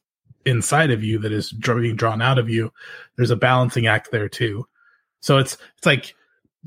[0.46, 2.72] inside of you that is being drawn out of you
[3.16, 4.66] there's a balancing act there too.
[5.20, 6.14] So it's it's like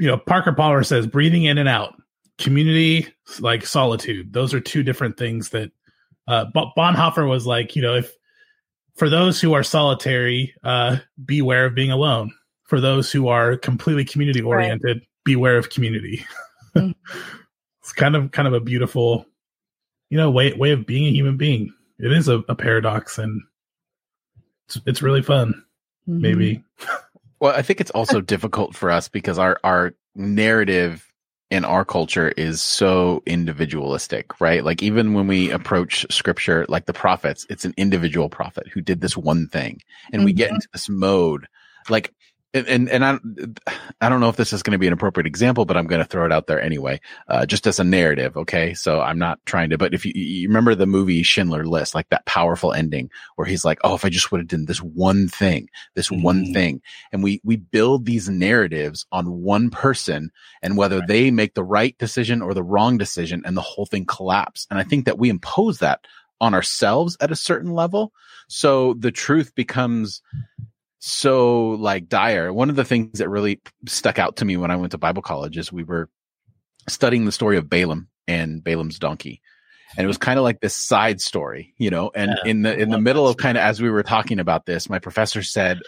[0.02, 1.94] you know parker palmer says breathing in and out
[2.40, 3.08] community
[3.40, 5.72] like solitude those are two different things that
[6.28, 8.12] uh bonhoeffer was like you know if
[8.96, 12.32] for those who are solitary uh beware of being alone
[12.64, 15.08] for those who are completely community oriented right.
[15.24, 16.26] beware of community
[16.76, 16.92] mm-hmm.
[17.80, 19.28] it's kind of kind of a beautiful
[20.10, 23.40] you know way way of being a human being it is a, a paradox and
[24.66, 25.50] it's, it's really fun
[26.10, 26.22] mm-hmm.
[26.22, 26.64] maybe
[27.42, 31.12] well i think it's also difficult for us because our our narrative
[31.52, 34.64] in our culture is so individualistic, right?
[34.64, 39.02] Like even when we approach scripture, like the prophets, it's an individual prophet who did
[39.02, 39.82] this one thing.
[40.14, 40.26] And mm-hmm.
[40.26, 40.56] we get mm-hmm.
[40.56, 41.48] into this mode.
[41.90, 42.14] Like
[42.54, 43.18] and and I
[44.02, 46.02] I don't know if this is going to be an appropriate example, but I'm going
[46.02, 48.36] to throw it out there anyway, uh, just as a narrative.
[48.36, 51.96] Okay, so I'm not trying to, but if you, you remember the movie Schindler List,
[51.96, 54.82] like that powerful ending where he's like, "Oh, if I just would have done this
[54.82, 56.24] one thing, this mm-hmm.
[56.24, 61.08] one thing," and we we build these narratives on one person and whether right.
[61.08, 64.68] they make the right decision or the wrong decision, and the whole thing collapse.
[64.70, 66.06] And I think that we impose that
[66.42, 68.12] on ourselves at a certain level,
[68.50, 70.22] so the truth becomes
[71.04, 72.54] so like dire.
[72.54, 75.24] One of the things that really stuck out to me when I went to Bible
[75.24, 76.10] college is we were
[76.88, 79.42] studying the story of Balaam and Balaam's donkey.
[79.98, 82.78] And it was kind of like this side story, you know, and yeah, in the
[82.78, 85.80] in the middle of kind of as we were talking about this, my professor said,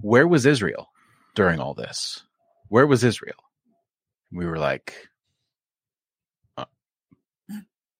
[0.00, 0.90] "Where was Israel
[1.34, 2.22] during all this?
[2.68, 3.36] Where was Israel?"
[4.30, 4.92] we were like,
[6.58, 6.66] uh,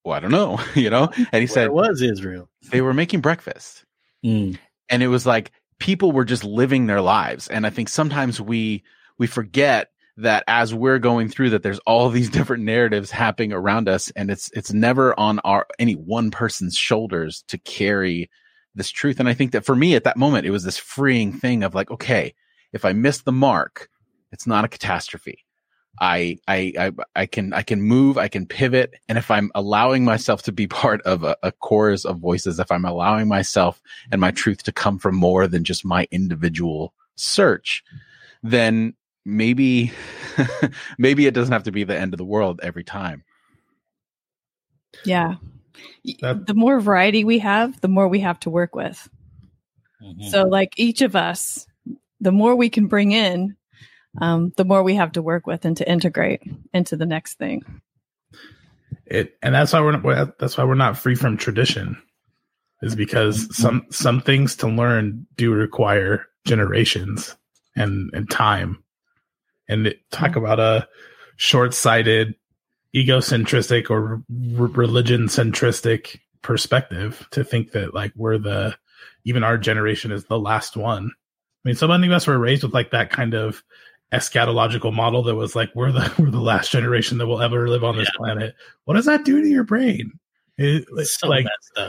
[0.03, 1.09] "Well, I don't know," you know.
[1.17, 2.47] And he Where said, "Was Israel?
[2.69, 3.85] They were making breakfast."
[4.23, 4.59] Mm.
[4.87, 7.47] And it was like people were just living their lives.
[7.47, 8.83] And I think sometimes we,
[9.17, 9.89] we forget
[10.19, 14.29] that as we're going through that there's all these different narratives happening around us and
[14.29, 18.29] it's it's never on our any one person's shoulders to carry
[18.75, 21.31] this truth and i think that for me at that moment it was this freeing
[21.31, 22.33] thing of like okay
[22.73, 23.89] if i miss the mark
[24.31, 25.45] it's not a catastrophe
[26.01, 28.93] I, I, I, I can, I can move, I can pivot.
[29.07, 32.71] And if I'm allowing myself to be part of a, a chorus of voices, if
[32.71, 33.81] I'm allowing myself
[34.11, 37.83] and my truth to come from more than just my individual search,
[38.43, 38.93] then
[39.25, 39.91] maybe,
[40.97, 43.23] maybe it doesn't have to be the end of the world every time.
[45.05, 45.35] Yeah.
[46.21, 49.09] That, the more variety we have, the more we have to work with.
[50.01, 50.29] Mm-hmm.
[50.29, 51.67] So, like each of us,
[52.21, 53.55] the more we can bring in,
[54.17, 56.41] um, the more we have to work with and to integrate
[56.73, 57.81] into the next thing.
[59.05, 62.01] It and that's why we're not, that's why we're not free from tradition,
[62.81, 67.35] is because some some things to learn do require generations
[67.75, 68.83] and and time,
[69.67, 70.39] and it, talk mm-hmm.
[70.39, 70.87] about a
[71.37, 72.35] short sighted,
[72.95, 78.77] egocentric or religion centristic perspective to think that like we're the
[79.25, 81.05] even our generation is the last one.
[81.05, 83.63] I mean, so many of us were raised with like that kind of
[84.11, 87.83] eschatological model that was like we're the we're the last generation that will ever live
[87.83, 88.17] on this yeah.
[88.17, 88.55] planet.
[88.85, 90.11] What does that do to your brain?
[90.57, 91.45] It, it's so like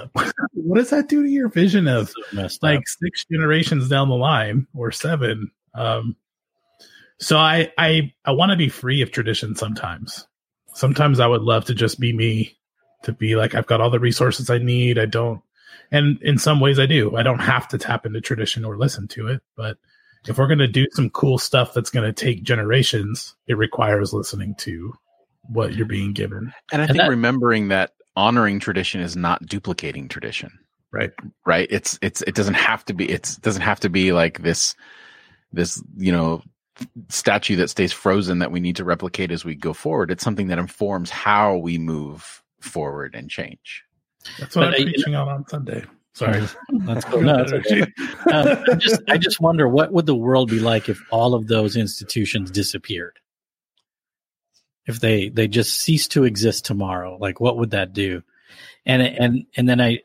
[0.52, 2.84] what does that do to your vision of so like up.
[2.86, 5.50] six generations down the line or seven?
[5.74, 6.16] Um,
[7.18, 10.26] so I I I want to be free of tradition sometimes.
[10.74, 12.56] Sometimes I would love to just be me,
[13.02, 14.98] to be like I've got all the resources I need.
[14.98, 15.42] I don't,
[15.90, 17.16] and in some ways I do.
[17.16, 19.78] I don't have to tap into tradition or listen to it, but
[20.26, 24.12] if we're going to do some cool stuff that's going to take generations, it requires
[24.12, 24.92] listening to
[25.42, 26.52] what you're being given.
[26.72, 30.58] And I think that, remembering that honoring tradition is not duplicating tradition.
[30.92, 31.10] Right.
[31.46, 31.68] Right.
[31.70, 34.74] It's it's it doesn't have to be it's doesn't have to be like this
[35.52, 36.42] this, you know,
[37.08, 40.10] statue that stays frozen that we need to replicate as we go forward.
[40.10, 43.84] It's something that informs how we move forward and change.
[44.38, 45.84] That's what but, I'm uh, preaching on on Sunday.
[46.14, 47.20] Sorry, that's cool.
[47.22, 47.82] No, that's okay.
[48.32, 51.46] um, I just I just wonder what would the world be like if all of
[51.48, 53.18] those institutions disappeared.
[54.86, 58.22] if they they just cease to exist tomorrow like what would that do
[58.86, 59.98] and and and then i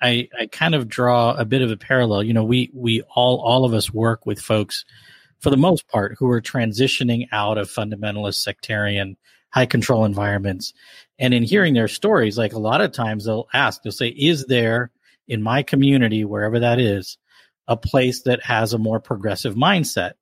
[0.00, 3.40] i i kind of draw a bit of a parallel you know we we all
[3.40, 4.84] all of us work with folks
[5.40, 9.16] for the most part who are transitioning out of fundamentalist sectarian
[9.50, 10.72] high control environments
[11.18, 14.46] and in hearing their stories like a lot of times they'll ask they'll say is
[14.46, 14.90] there
[15.32, 17.18] in my community wherever that is
[17.68, 20.12] a place that has a more progressive mindset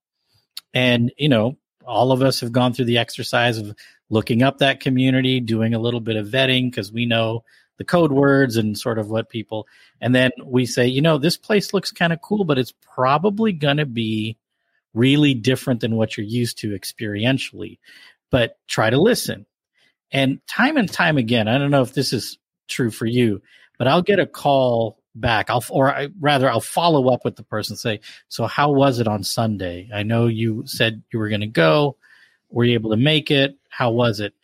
[0.73, 3.75] and you know all of us have gone through the exercise of
[4.11, 7.45] looking up that community, doing a little bit of vetting because we know
[7.79, 9.67] the code words and sort of what people,
[10.01, 13.53] and then we say, you know, this place looks kind of cool, but it's probably
[13.53, 14.37] going to be
[14.93, 17.79] really different than what you're used to experientially.
[18.31, 19.47] But try to listen.
[20.13, 23.41] And time and time again, I don't know if this is true for you,
[23.79, 25.51] but I'll get a call back.
[25.51, 27.77] I'll, or I, rather, I'll follow up with the person.
[27.77, 29.89] Say, so how was it on Sunday?
[29.95, 31.97] I know you said you were going to go.
[32.51, 33.57] Were you able to make it?
[33.69, 34.35] How was it?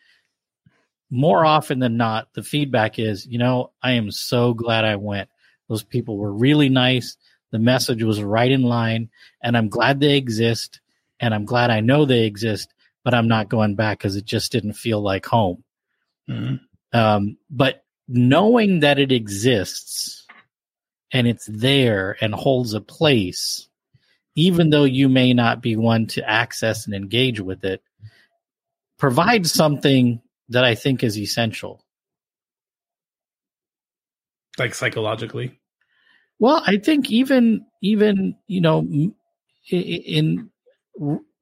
[1.09, 5.29] More often than not, the feedback is, you know, I am so glad I went.
[5.69, 7.17] Those people were really nice.
[7.51, 9.09] The message was right in line,
[9.41, 10.81] and I'm glad they exist.
[11.19, 14.51] And I'm glad I know they exist, but I'm not going back because it just
[14.51, 15.63] didn't feel like home.
[16.29, 16.55] Mm-hmm.
[16.97, 20.16] Um, but knowing that it exists
[21.11, 23.67] and it's there and holds a place,
[24.35, 27.81] even though you may not be one to access and engage with it,
[28.97, 31.83] provides something that I think is essential.
[34.57, 35.59] Like psychologically?
[36.39, 38.87] Well, I think even, even, you know,
[39.69, 40.49] in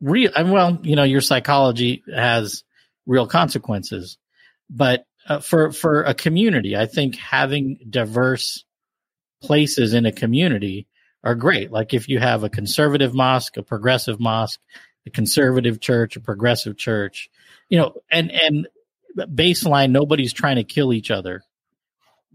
[0.01, 2.63] real, well, you know, your psychology has
[3.05, 4.17] real consequences,
[4.69, 8.63] but uh, for, for a community, I think having diverse
[9.45, 10.87] places in a community
[11.23, 11.71] are great.
[11.71, 14.59] Like if you have a conservative mosque, a progressive mosque,
[15.05, 17.29] a conservative church, a progressive church,
[17.69, 18.67] you know, and and
[19.17, 21.43] baseline, nobody's trying to kill each other,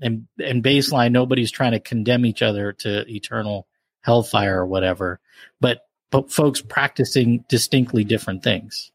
[0.01, 3.67] and and baseline, nobody's trying to condemn each other to eternal
[4.01, 5.21] hellfire or whatever.
[5.61, 8.91] But but folks practicing distinctly different things.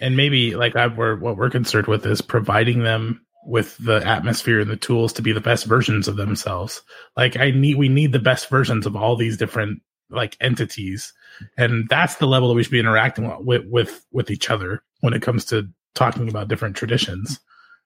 [0.00, 4.60] And maybe like I, we're, what we're concerned with is providing them with the atmosphere
[4.60, 6.82] and the tools to be the best versions of themselves.
[7.16, 9.80] Like I need, we need the best versions of all these different
[10.10, 11.14] like entities,
[11.56, 15.14] and that's the level that we should be interacting with with with each other when
[15.14, 17.40] it comes to talking about different traditions.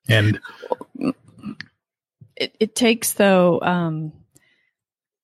[0.09, 0.41] And
[2.37, 4.13] it, it takes though, um,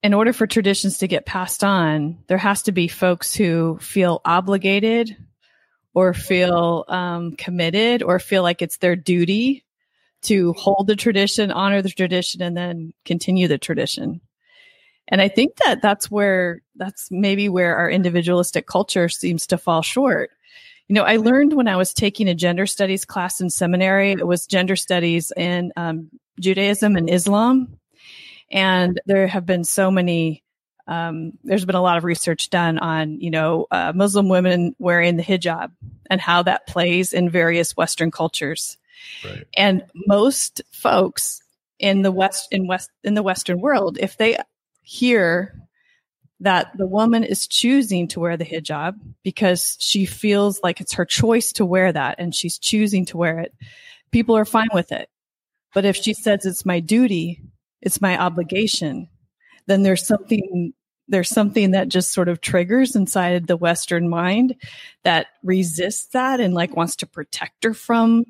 [0.05, 4.21] in order for traditions to get passed on, there has to be folks who feel
[4.25, 5.17] obligated
[5.95, 9.65] or feel um, committed or feel like it's their duty
[10.23, 14.21] to hold the tradition, honor the tradition, and then continue the tradition.
[15.09, 19.83] And I think that that's where, that's maybe where our individualistic culture seems to fall
[19.83, 20.31] short.
[20.89, 24.27] You know, I learned when I was taking a gender studies class in seminary, it
[24.27, 27.79] was gender studies in um, Judaism and Islam.
[28.51, 30.43] And there have been so many,
[30.87, 35.17] um, there's been a lot of research done on, you know, uh, Muslim women wearing
[35.17, 35.71] the hijab
[36.09, 38.79] and how that plays in various Western cultures.
[39.57, 41.43] And most folks
[41.79, 44.39] in the West, in West, in the Western world, if they
[44.83, 45.55] hear
[46.41, 51.05] that the woman is choosing to wear the hijab because she feels like it's her
[51.05, 53.53] choice to wear that and she's choosing to wear it.
[54.13, 55.09] People are fine with it.
[55.75, 57.43] But if she says it's my duty,
[57.83, 59.09] it's my obligation,
[59.67, 60.73] then there's something
[61.11, 64.55] there's something that just sort of triggers inside the western mind
[65.05, 68.25] that resists that and like wants to protect her from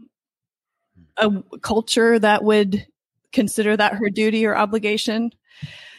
[1.20, 2.86] a culture that would
[3.32, 5.30] consider that her duty or obligation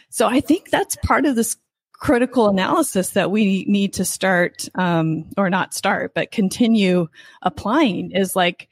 [0.09, 1.55] so I think that's part of this
[1.93, 7.07] critical analysis that we need to start, um, or not start, but continue
[7.41, 8.69] applying is like,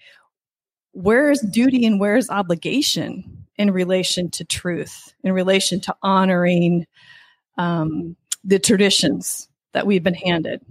[0.93, 6.87] where's duty and where's obligation in relation to truth, in relation to honoring
[7.57, 10.61] um, the traditions that we've been handed.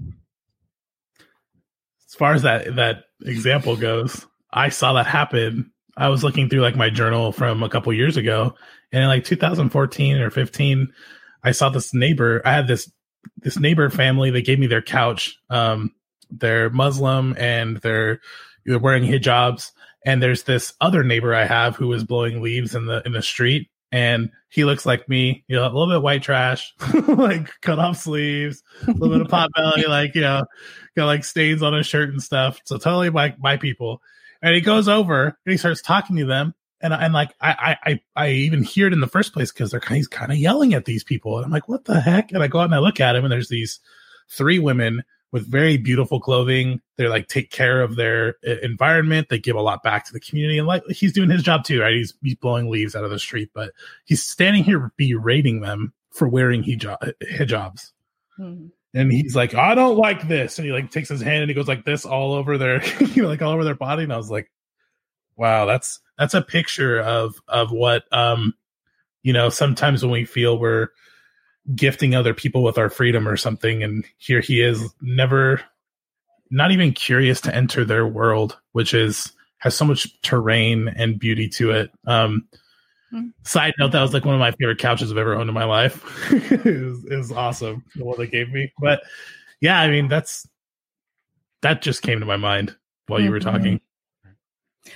[2.08, 5.72] As far as that that example goes, I saw that happen.
[5.96, 8.54] I was looking through like my journal from a couple years ago,
[8.92, 10.92] and in like 2014 or 15,
[11.42, 12.42] I saw this neighbor.
[12.44, 12.90] I had this
[13.38, 14.30] this neighbor family.
[14.30, 15.38] They gave me their couch.
[15.50, 15.92] Um,
[16.30, 18.20] they're Muslim and they're
[18.64, 19.70] they're wearing hijabs.
[20.04, 23.22] And there's this other neighbor I have who is blowing leaves in the in the
[23.22, 26.72] street, and he looks like me, you know, a little bit white trash,
[27.08, 30.44] like cut off sleeves, a little bit of pot belly, like you know,
[30.96, 32.60] got like stains on his shirt and stuff.
[32.66, 34.00] So totally my my people.
[34.46, 38.00] And he goes over and he starts talking to them, and and like I I
[38.14, 40.84] I even hear it in the first place because they're he's kind of yelling at
[40.84, 42.30] these people, and I'm like, what the heck?
[42.30, 43.80] And I go out and I look at him, and there's these
[44.30, 46.80] three women with very beautiful clothing.
[46.96, 49.30] They're like take care of their environment.
[49.30, 51.80] They give a lot back to the community, and like he's doing his job too,
[51.80, 51.94] right?
[51.94, 53.72] He's he's blowing leaves out of the street, but
[54.04, 57.90] he's standing here berating them for wearing hijab, hijabs.
[58.36, 58.66] Hmm.
[58.96, 60.58] And he's like, I don't like this.
[60.58, 63.22] And he like takes his hand and he goes like this all over their, you
[63.22, 64.04] know, like all over their body.
[64.04, 64.50] And I was like,
[65.36, 68.54] wow, that's that's a picture of of what um,
[69.22, 70.88] you know, sometimes when we feel we're
[71.74, 75.60] gifting other people with our freedom or something, and here he is, never,
[76.50, 81.48] not even curious to enter their world, which is has so much terrain and beauty
[81.50, 81.90] to it.
[82.06, 82.48] Um.
[83.44, 85.64] Side note: That was like one of my favorite couches I've ever owned in my
[85.64, 86.02] life.
[86.32, 88.72] it, was, it was awesome, the one they gave me.
[88.78, 89.02] But
[89.60, 90.46] yeah, I mean, that's
[91.62, 92.76] that just came to my mind
[93.06, 93.44] while you were Mhm.
[93.44, 93.80] talking.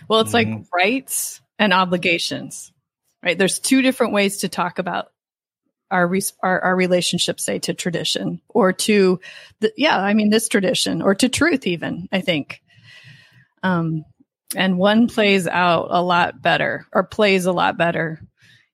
[0.08, 0.66] Well, it's like Mhm.
[0.74, 2.72] rights and obligations,
[3.22, 3.38] right?
[3.38, 5.12] There's two different ways to talk about
[5.90, 9.20] our res- our, our relationship, say, to tradition or to
[9.60, 12.62] the yeah, I mean this tradition or to truth, even I think.
[13.62, 14.04] Um,
[14.56, 18.20] and one plays out a lot better or plays a lot better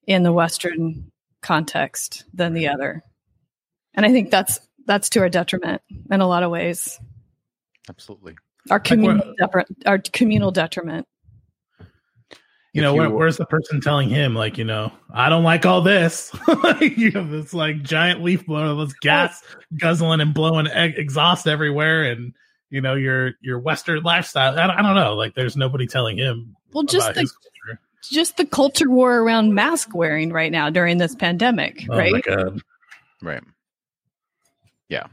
[0.07, 1.11] in the Western
[1.43, 3.03] context than the other,
[3.95, 6.99] and I think that's that's to our detriment in a lot of ways.
[7.89, 8.37] Absolutely.
[8.70, 11.07] Our what- communal detriment, our communal detriment.
[12.72, 15.45] You If know, where, you- where's the person telling him, like, you know, I don't
[15.45, 16.31] like all this?
[16.81, 19.43] you have this like giant leaf blower that's gas
[19.81, 22.35] guzzling and blowing e- exhaust everywhere, and
[22.71, 24.59] you know your your Western lifestyle.
[24.59, 25.14] I don't, I don't know.
[25.14, 27.81] Like, there's nobody telling him Well, just the culture.
[28.03, 32.25] just the culture war around mask wearing right now during this pandemic, Oh my right?
[32.25, 32.61] god!
[33.23, 33.43] Right.
[34.89, 35.07] Yeah.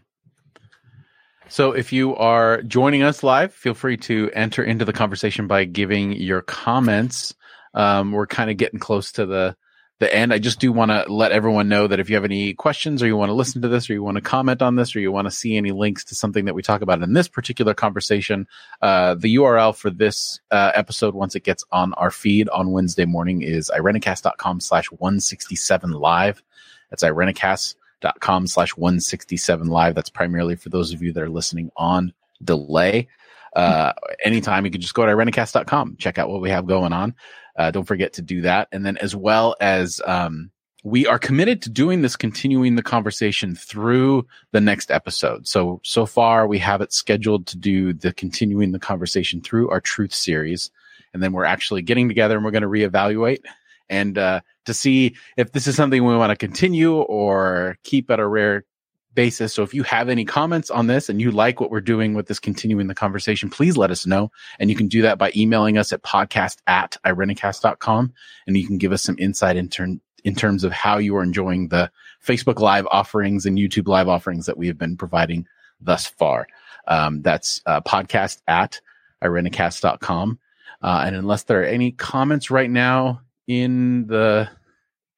[1.50, 5.66] So if you are joining us live, feel free to enter into the conversation by
[5.66, 7.36] giving your comments.
[7.76, 9.56] Um, we're kind of getting close to the
[10.00, 10.34] the end.
[10.34, 13.08] I just do want to let everyone know that if you have any questions or
[13.08, 15.12] you want to listen to this or you want to comment on this or you
[15.12, 18.48] want to see any links to something that we talk about in this particular conversation,
[18.82, 23.06] uh, the URL for this uh, episode, once it gets on our feed on Wednesday
[23.06, 26.44] morning, is irenicast.com slash 167 live.
[26.90, 29.96] That's irenicast.com slash 167 live.
[29.96, 32.14] That's primarily for those of you that are listening on
[32.44, 33.08] delay.
[33.56, 37.14] Uh, anytime you can just go to irenicast.com, check out what we have going on.
[37.56, 38.68] Uh, don't forget to do that.
[38.72, 40.52] And then as well as, um,
[40.84, 45.48] we are committed to doing this, continuing the conversation through the next episode.
[45.48, 49.80] So, so far we have it scheduled to do the continuing the conversation through our
[49.80, 50.72] truth series.
[51.14, 53.44] And then we're actually getting together and we're going to reevaluate
[53.90, 58.20] and, uh, to see if this is something we want to continue or keep at
[58.20, 58.66] a rare
[59.14, 59.54] basis.
[59.54, 62.28] So if you have any comments on this and you like what we're doing with
[62.28, 64.32] this continuing the conversation, please let us know.
[64.60, 68.14] And you can do that by emailing us at podcast at irenicast.com
[68.48, 71.24] and you can give us some insight in, turn, in terms of how you are
[71.24, 71.92] enjoying the
[72.26, 75.48] Facebook live offerings and YouTube live offerings that we have been providing
[75.80, 76.48] thus far.
[76.88, 78.82] Um, that's uh, podcast at
[79.24, 80.40] irenicast.com.
[80.82, 84.50] Uh, and unless there are any comments right now in the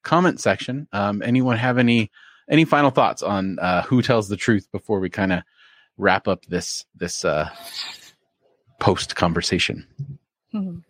[0.02, 2.10] comment section, um, anyone have any
[2.48, 5.42] any final thoughts on uh, who tells the truth before we kind of
[5.98, 7.48] wrap up this this uh,
[8.78, 9.86] post conversation?
[10.54, 10.82] Mhm.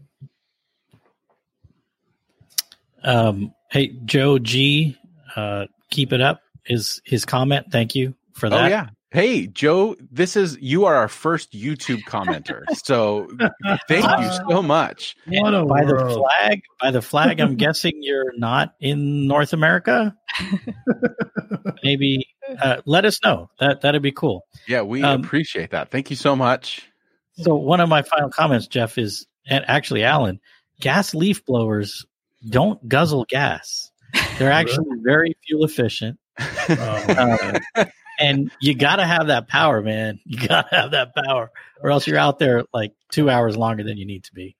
[3.04, 4.98] Um, hey, Joe G,
[5.36, 7.66] uh, keep it up is his comment.
[7.70, 8.64] Thank you for that.
[8.64, 8.88] Oh yeah.
[9.12, 12.62] Hey Joe, this is you are our first YouTube commenter.
[12.84, 13.28] So
[13.88, 15.16] thank you so much.
[15.26, 20.14] What a by the flag, by the flag, I'm guessing you're not in North America.
[21.84, 22.26] Maybe
[22.61, 23.48] uh, let us know.
[23.61, 24.44] That that'd be cool.
[24.66, 25.90] Yeah, we Um, appreciate that.
[25.90, 26.88] Thank you so much.
[27.36, 30.40] So one of my final comments, Jeff, is and actually Allen,
[30.80, 32.04] gas leaf blowers
[32.48, 33.90] don't guzzle gas.
[34.38, 36.18] They're actually very fuel efficient.
[36.38, 37.86] Oh, Um,
[38.18, 40.20] and you got to have that power, man.
[40.26, 41.50] You got to have that power,
[41.82, 44.56] or else you're out there like two hours longer than you need to be.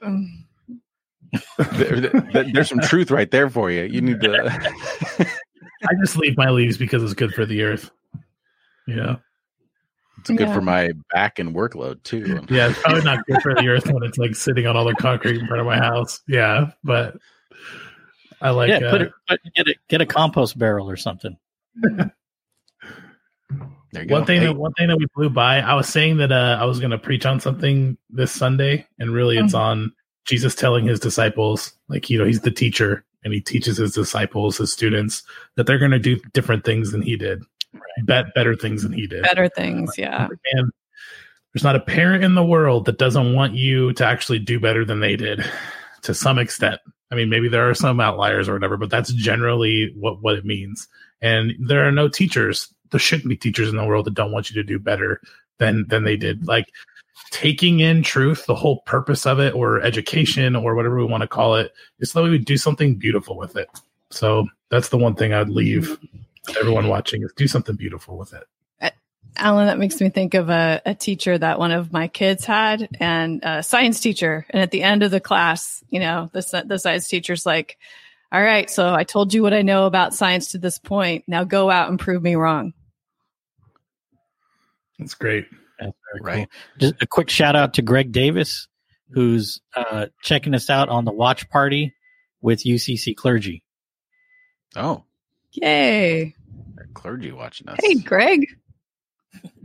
[0.00, 3.82] There, there- there's some truth right there for you.
[3.84, 4.72] You need to.
[5.82, 7.90] I just leave my leaves because it's good for the earth.
[8.86, 9.16] Yeah,
[10.20, 10.54] it's good Yeah.
[10.54, 12.42] for my back and workload too.
[12.48, 12.70] yeah.
[12.70, 15.38] It's probably not good for the earth when it's like sitting on all the concrete
[15.38, 16.20] in front of my house.
[16.26, 17.16] Yeah, but
[18.40, 18.70] I like.
[18.70, 21.36] yeah, uh, it, put, get a get a compost barrel or something.
[23.92, 24.26] There you one go.
[24.26, 26.64] thing Hey, that one thing that we blew by i was saying that uh, i
[26.66, 29.92] was going to preach on something this sunday and really it's on
[30.26, 34.58] jesus telling his disciples like you know he's the teacher and he teaches his disciples
[34.58, 35.22] his students
[35.56, 37.42] that they're going to do different things than he did.
[38.04, 39.22] Bet better things than he did.
[39.22, 40.28] Better things, yeah.
[40.52, 40.72] and
[41.52, 44.84] there's not a parent in the world that doesn't want you to actually do better
[44.84, 45.44] than they did
[46.02, 46.80] to some extent.
[47.10, 50.44] I mean maybe there are some outliers or whatever but that's generally what what it
[50.44, 50.88] means.
[51.20, 54.50] And there are no teachers there shouldn't be teachers in the world that don't want
[54.50, 55.20] you to do better
[55.58, 56.46] than than they did.
[56.46, 56.66] Like
[57.30, 61.28] taking in truth, the whole purpose of it, or education, or whatever we want to
[61.28, 63.68] call it, is so that we would do something beautiful with it.
[64.10, 65.98] So that's the one thing I'd leave
[66.58, 68.44] everyone watching is do something beautiful with it.
[68.80, 68.90] Eh,
[69.36, 72.88] Allen, that makes me think of a, a teacher that one of my kids had
[73.00, 74.46] and a science teacher.
[74.50, 77.78] And at the end of the class, you know, the, the science teacher's like,
[78.30, 81.24] all right, so I told you what I know about science to this point.
[81.26, 82.74] Now go out and prove me wrong.
[84.98, 85.46] That's great.
[85.78, 86.48] That's very Right.
[86.50, 86.90] cool.
[86.90, 88.66] Just a quick shout out to Greg Davis,
[89.10, 91.94] who's uh, checking us out on the watch party
[92.40, 93.62] with UCC clergy.
[94.76, 95.04] Oh,
[95.52, 96.34] Yay.
[96.94, 97.78] clergy watching us.
[97.82, 98.46] Hey, Greg.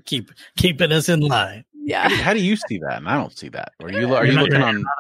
[0.06, 1.66] Keep keeping us in line.
[1.74, 2.08] Yeah.
[2.10, 2.98] How do you see that?
[2.98, 3.72] And I don't see that.
[3.82, 4.82] Are you are You're you looking on?
[4.82, 4.94] not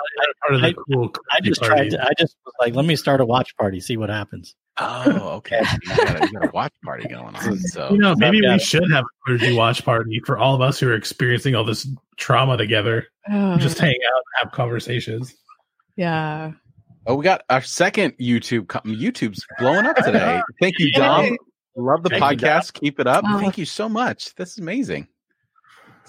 [0.47, 1.75] part I- cool I just party.
[1.75, 2.03] tried to.
[2.03, 4.55] I just was like, let me start a watch party, see what happens.
[4.79, 5.61] Oh, okay.
[5.83, 7.57] You got, a, you got a watch party going on.
[7.67, 8.61] So You know, maybe we it.
[8.61, 11.87] should have a clergy watch party for all of us who are experiencing all this
[12.17, 13.05] trauma together.
[13.31, 15.35] Oh, Just hang out and have conversations.
[15.95, 16.51] yeah.
[17.05, 18.69] Oh, we got our second YouTube.
[18.69, 20.41] co- YouTube's blowing up today.
[20.61, 21.25] Thank you, Dom.
[21.25, 21.37] Yay.
[21.75, 22.71] Love the Thank you, podcast.
[22.73, 23.25] Keep it up.
[23.27, 23.39] Oh.
[23.39, 24.33] Thank you so much.
[24.35, 25.07] This is amazing.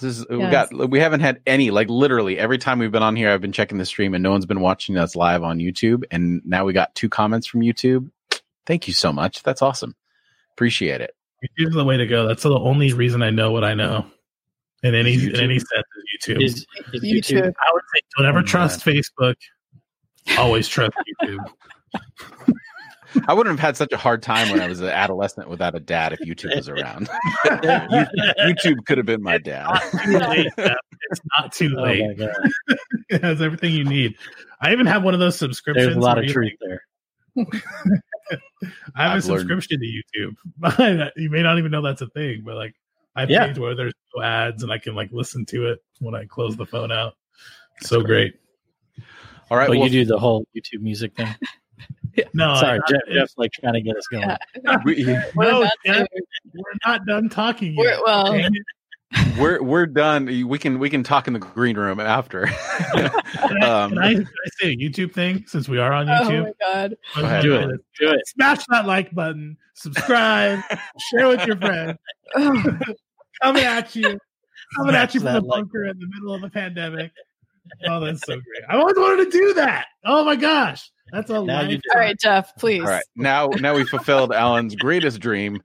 [0.01, 3.15] This is we got we haven't had any like literally every time we've been on
[3.17, 6.03] here I've been checking the stream and no one's been watching us live on YouTube
[6.11, 8.11] and now we got two comments from YouTube.
[8.67, 9.43] Thank you so much.
[9.43, 9.95] That's awesome.
[10.53, 11.13] Appreciate it.
[11.59, 12.27] YouTube's the way to go.
[12.27, 14.07] That's the only reason I know what I know.
[14.83, 16.43] In any in any sense is YouTube.
[16.45, 17.39] Is, is YouTube.
[17.41, 19.35] YouTube, I would say don't ever Oh, trust Facebook.
[20.39, 21.39] Always trust YouTube.
[23.29, 25.81] I wouldn't have had such a hard time when I was an adolescent without a
[25.81, 27.09] dad if YouTube was around.
[27.47, 29.79] YouTube could have been my dad.
[30.05, 32.03] Too late, It's not too oh late.
[32.07, 32.37] my god,
[33.11, 34.17] it has everything you need.
[34.61, 35.87] I even have one of those subscriptions.
[35.87, 36.83] there's a lot of you, truth there.
[38.33, 41.13] I have I've a learned- subscription to YouTube.
[41.17, 42.75] you may not even know that's a thing, but like
[43.17, 43.47] I Yeah.
[43.49, 46.25] pay to where there's no ads and I can like listen to it when I
[46.25, 47.15] close the phone out.
[47.81, 48.35] So great.
[49.51, 49.69] All right.
[49.69, 51.29] But well, you do the whole YouTube music thing.
[52.33, 54.23] No, Sorry, I- Jeff, Jeff's like trying to get us going.
[54.65, 54.77] Yeah.
[54.85, 55.05] we,
[55.35, 56.07] We're no, Jeff,
[56.55, 58.01] we're not done talking We're- yet.
[58.07, 58.63] well- Dang it.
[59.39, 60.27] We're we're done.
[60.27, 62.47] We can we can talk in the green room after.
[63.45, 66.07] Can I, um, can, I, can I say a YouTube thing since we are on
[66.07, 66.41] YouTube?
[66.41, 66.97] Oh my god.
[67.15, 67.43] Go ahead.
[67.43, 67.81] Do it.
[68.01, 68.27] Do it.
[68.29, 70.61] Smash that like button, subscribe,
[71.11, 71.99] share with your friends.
[72.37, 72.79] Oh,
[73.43, 74.19] Coming at you.
[74.77, 77.13] Coming at you from the that like bunker in the middle of a pandemic.
[77.87, 78.63] Oh, that's so great.
[78.69, 79.87] I always wanted to do that.
[80.05, 80.91] Oh my gosh.
[81.13, 81.81] That's a Now life.
[81.95, 82.83] all right, Jeff, please.
[82.83, 83.05] All right.
[83.17, 85.61] Now now we fulfilled Allen's greatest dream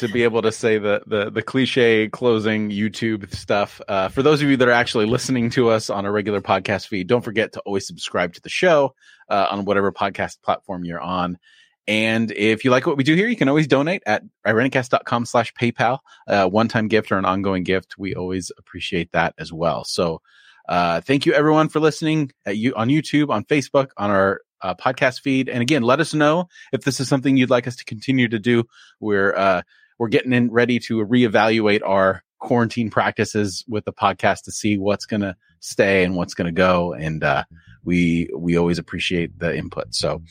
[0.00, 3.80] to be able to say the the the cliche closing YouTube stuff.
[3.88, 6.88] Uh, for those of you that are actually listening to us on a regular podcast
[6.88, 8.94] feed, don't forget to always subscribe to the show
[9.28, 11.38] uh, on whatever podcast platform you're on.
[11.86, 15.52] And if you like what we do here, you can always donate at irenicast.com slash
[15.54, 15.98] PayPal,
[16.28, 17.96] uh, one-time gift or an ongoing gift.
[17.98, 19.84] We always appreciate that as well.
[19.84, 20.22] So,
[20.68, 24.74] uh, thank you everyone for listening at you on YouTube, on Facebook, on our uh,
[24.74, 25.48] podcast feed.
[25.48, 28.38] And again, let us know if this is something you'd like us to continue to
[28.38, 28.64] do.
[29.00, 29.62] We're, uh,
[30.00, 35.04] we're getting in ready to reevaluate our quarantine practices with the podcast to see what's
[35.04, 36.94] going to stay and what's going to go.
[36.94, 37.44] And, uh,
[37.84, 39.94] we, we always appreciate the input.
[39.94, 40.22] So,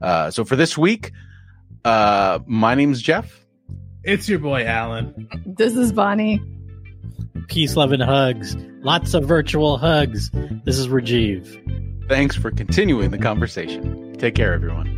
[0.00, 1.10] uh, so for this week,
[1.84, 3.44] uh, my name's Jeff.
[4.04, 5.28] It's your boy Allen.
[5.44, 6.40] This is Bonnie.
[7.48, 8.56] Peace, love, and hugs.
[8.82, 10.30] Lots of virtual hugs.
[10.64, 12.08] This is Rajeev.
[12.08, 14.14] Thanks for continuing the conversation.
[14.16, 14.96] Take care, everyone.